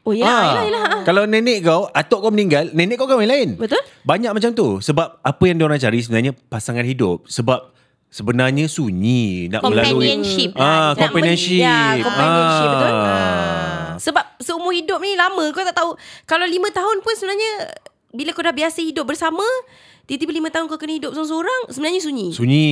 [0.01, 0.83] Oh ya Ah, yelah, yelah.
[1.05, 3.49] Kalau nenek kau, atuk kau meninggal, nenek kau kahwin lain.
[3.53, 3.77] Betul.
[4.01, 4.81] Banyak macam tu.
[4.81, 7.29] Sebab apa yang diorang cari sebenarnya pasangan hidup.
[7.29, 7.69] Sebab
[8.09, 10.89] sebenarnya sunyi nak melalui Companionship ah lah.
[10.97, 11.61] Nak companionship.
[11.61, 12.73] ya, companionship, ah.
[12.73, 12.93] betul.
[14.01, 15.93] Sebab seumur hidup ni lama Kau tak tahu
[16.25, 17.69] Kalau lima tahun pun sebenarnya
[18.09, 19.45] Bila kau dah biasa hidup bersama
[20.12, 22.68] Tiba-tiba lima tahun kau kena hidup seorang-seorang Sebenarnya sunyi Sunyi.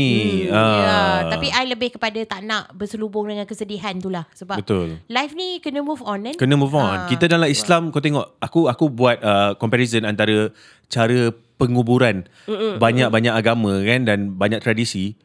[0.51, 1.17] Ya, ah.
[1.31, 4.27] tapi I lebih kepada tak nak berselubung dengan kesedihan tu lah.
[4.35, 4.99] Sebab Betul.
[5.07, 6.35] life ni kena move on kan.
[6.35, 6.83] Kena move on.
[6.83, 10.51] Ah, Kita dalam Islam kau tengok aku aku buat uh, comparison antara
[10.91, 12.27] cara penguburan
[12.75, 15.15] banyak-banyak agama kan dan banyak tradisi.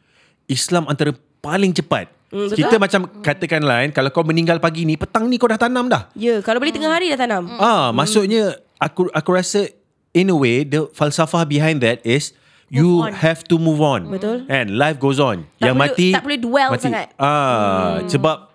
[0.47, 1.11] Islam antara
[1.43, 2.15] paling cepat.
[2.31, 2.57] Mm, betul.
[2.63, 6.15] Kita macam katakanlah kan kalau kau meninggal pagi ni petang ni kau dah tanam dah.
[6.15, 9.67] Ya Kalau boleh tengah hari dah tanam Ah, maksudnya aku aku rasa
[10.15, 12.33] in a way the falsafah behind that is
[12.71, 13.13] you on.
[13.13, 14.09] have to move on.
[14.09, 14.47] Betul.
[14.49, 15.45] And life goes on.
[15.59, 16.83] Tak Yang boleh- mati tak boleh dwell mati.
[16.83, 17.07] sangat.
[17.19, 18.55] Ah, sebab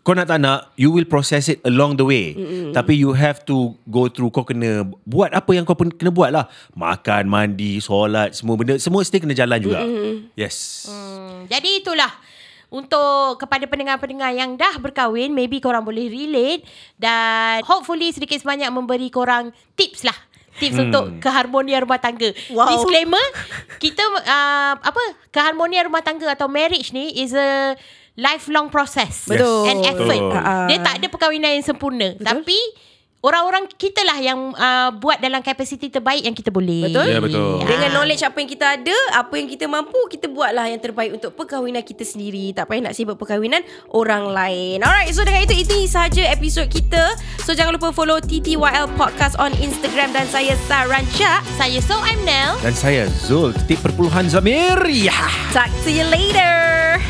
[0.00, 2.34] kau nak tak nak you will process it along the way.
[2.70, 6.30] Tapi you have to go through kau kena buat apa yang kau pun kena buat
[6.30, 6.46] lah.
[6.74, 9.80] Makan, mandi, solat, semua benda semua still kena jalan juga.
[10.34, 10.86] Yes.
[10.86, 12.10] Hmm, jadi itulah
[12.70, 16.62] untuk kepada pendengar-pendengar yang dah berkahwin, maybe korang boleh relate
[16.94, 20.14] dan hopefully sedikit sebanyak memberi korang tips lah.
[20.60, 20.86] Tips hmm.
[20.92, 22.36] untuk keharmonian rumah tangga.
[22.52, 22.76] Wow.
[22.76, 23.24] Disclaimer,
[23.80, 25.02] kita uh, apa
[25.32, 27.74] keharmonian rumah tangga atau marriage ni is a
[28.20, 29.64] lifelong process Betul.
[29.72, 30.20] and effort.
[30.20, 30.36] Betul.
[30.36, 30.68] Ah.
[30.68, 32.12] Dia tak ada perkahwinan yang sempurna.
[32.12, 32.26] Betul.
[32.28, 32.58] Tapi
[33.20, 36.88] orang-orang kita lah yang uh, buat dalam kapasiti terbaik yang kita boleh.
[36.88, 37.06] Betul?
[37.08, 37.64] Ya, betul.
[37.64, 41.36] Dengan knowledge apa yang kita ada, apa yang kita mampu, kita buatlah yang terbaik untuk
[41.36, 42.52] perkahwinan kita sendiri.
[42.56, 43.60] Tak payah nak sibuk perkahwinan
[43.92, 44.80] orang lain.
[44.80, 47.16] Alright, so dengan itu, itu sahaja episod kita.
[47.44, 51.44] So jangan lupa follow TTYL Podcast on Instagram dan saya Saranca.
[51.60, 52.56] Saya So I'm Nell.
[52.64, 55.16] Dan saya Zul Titik perpuluhan Zamir Ya
[55.52, 57.00] Talk to you later.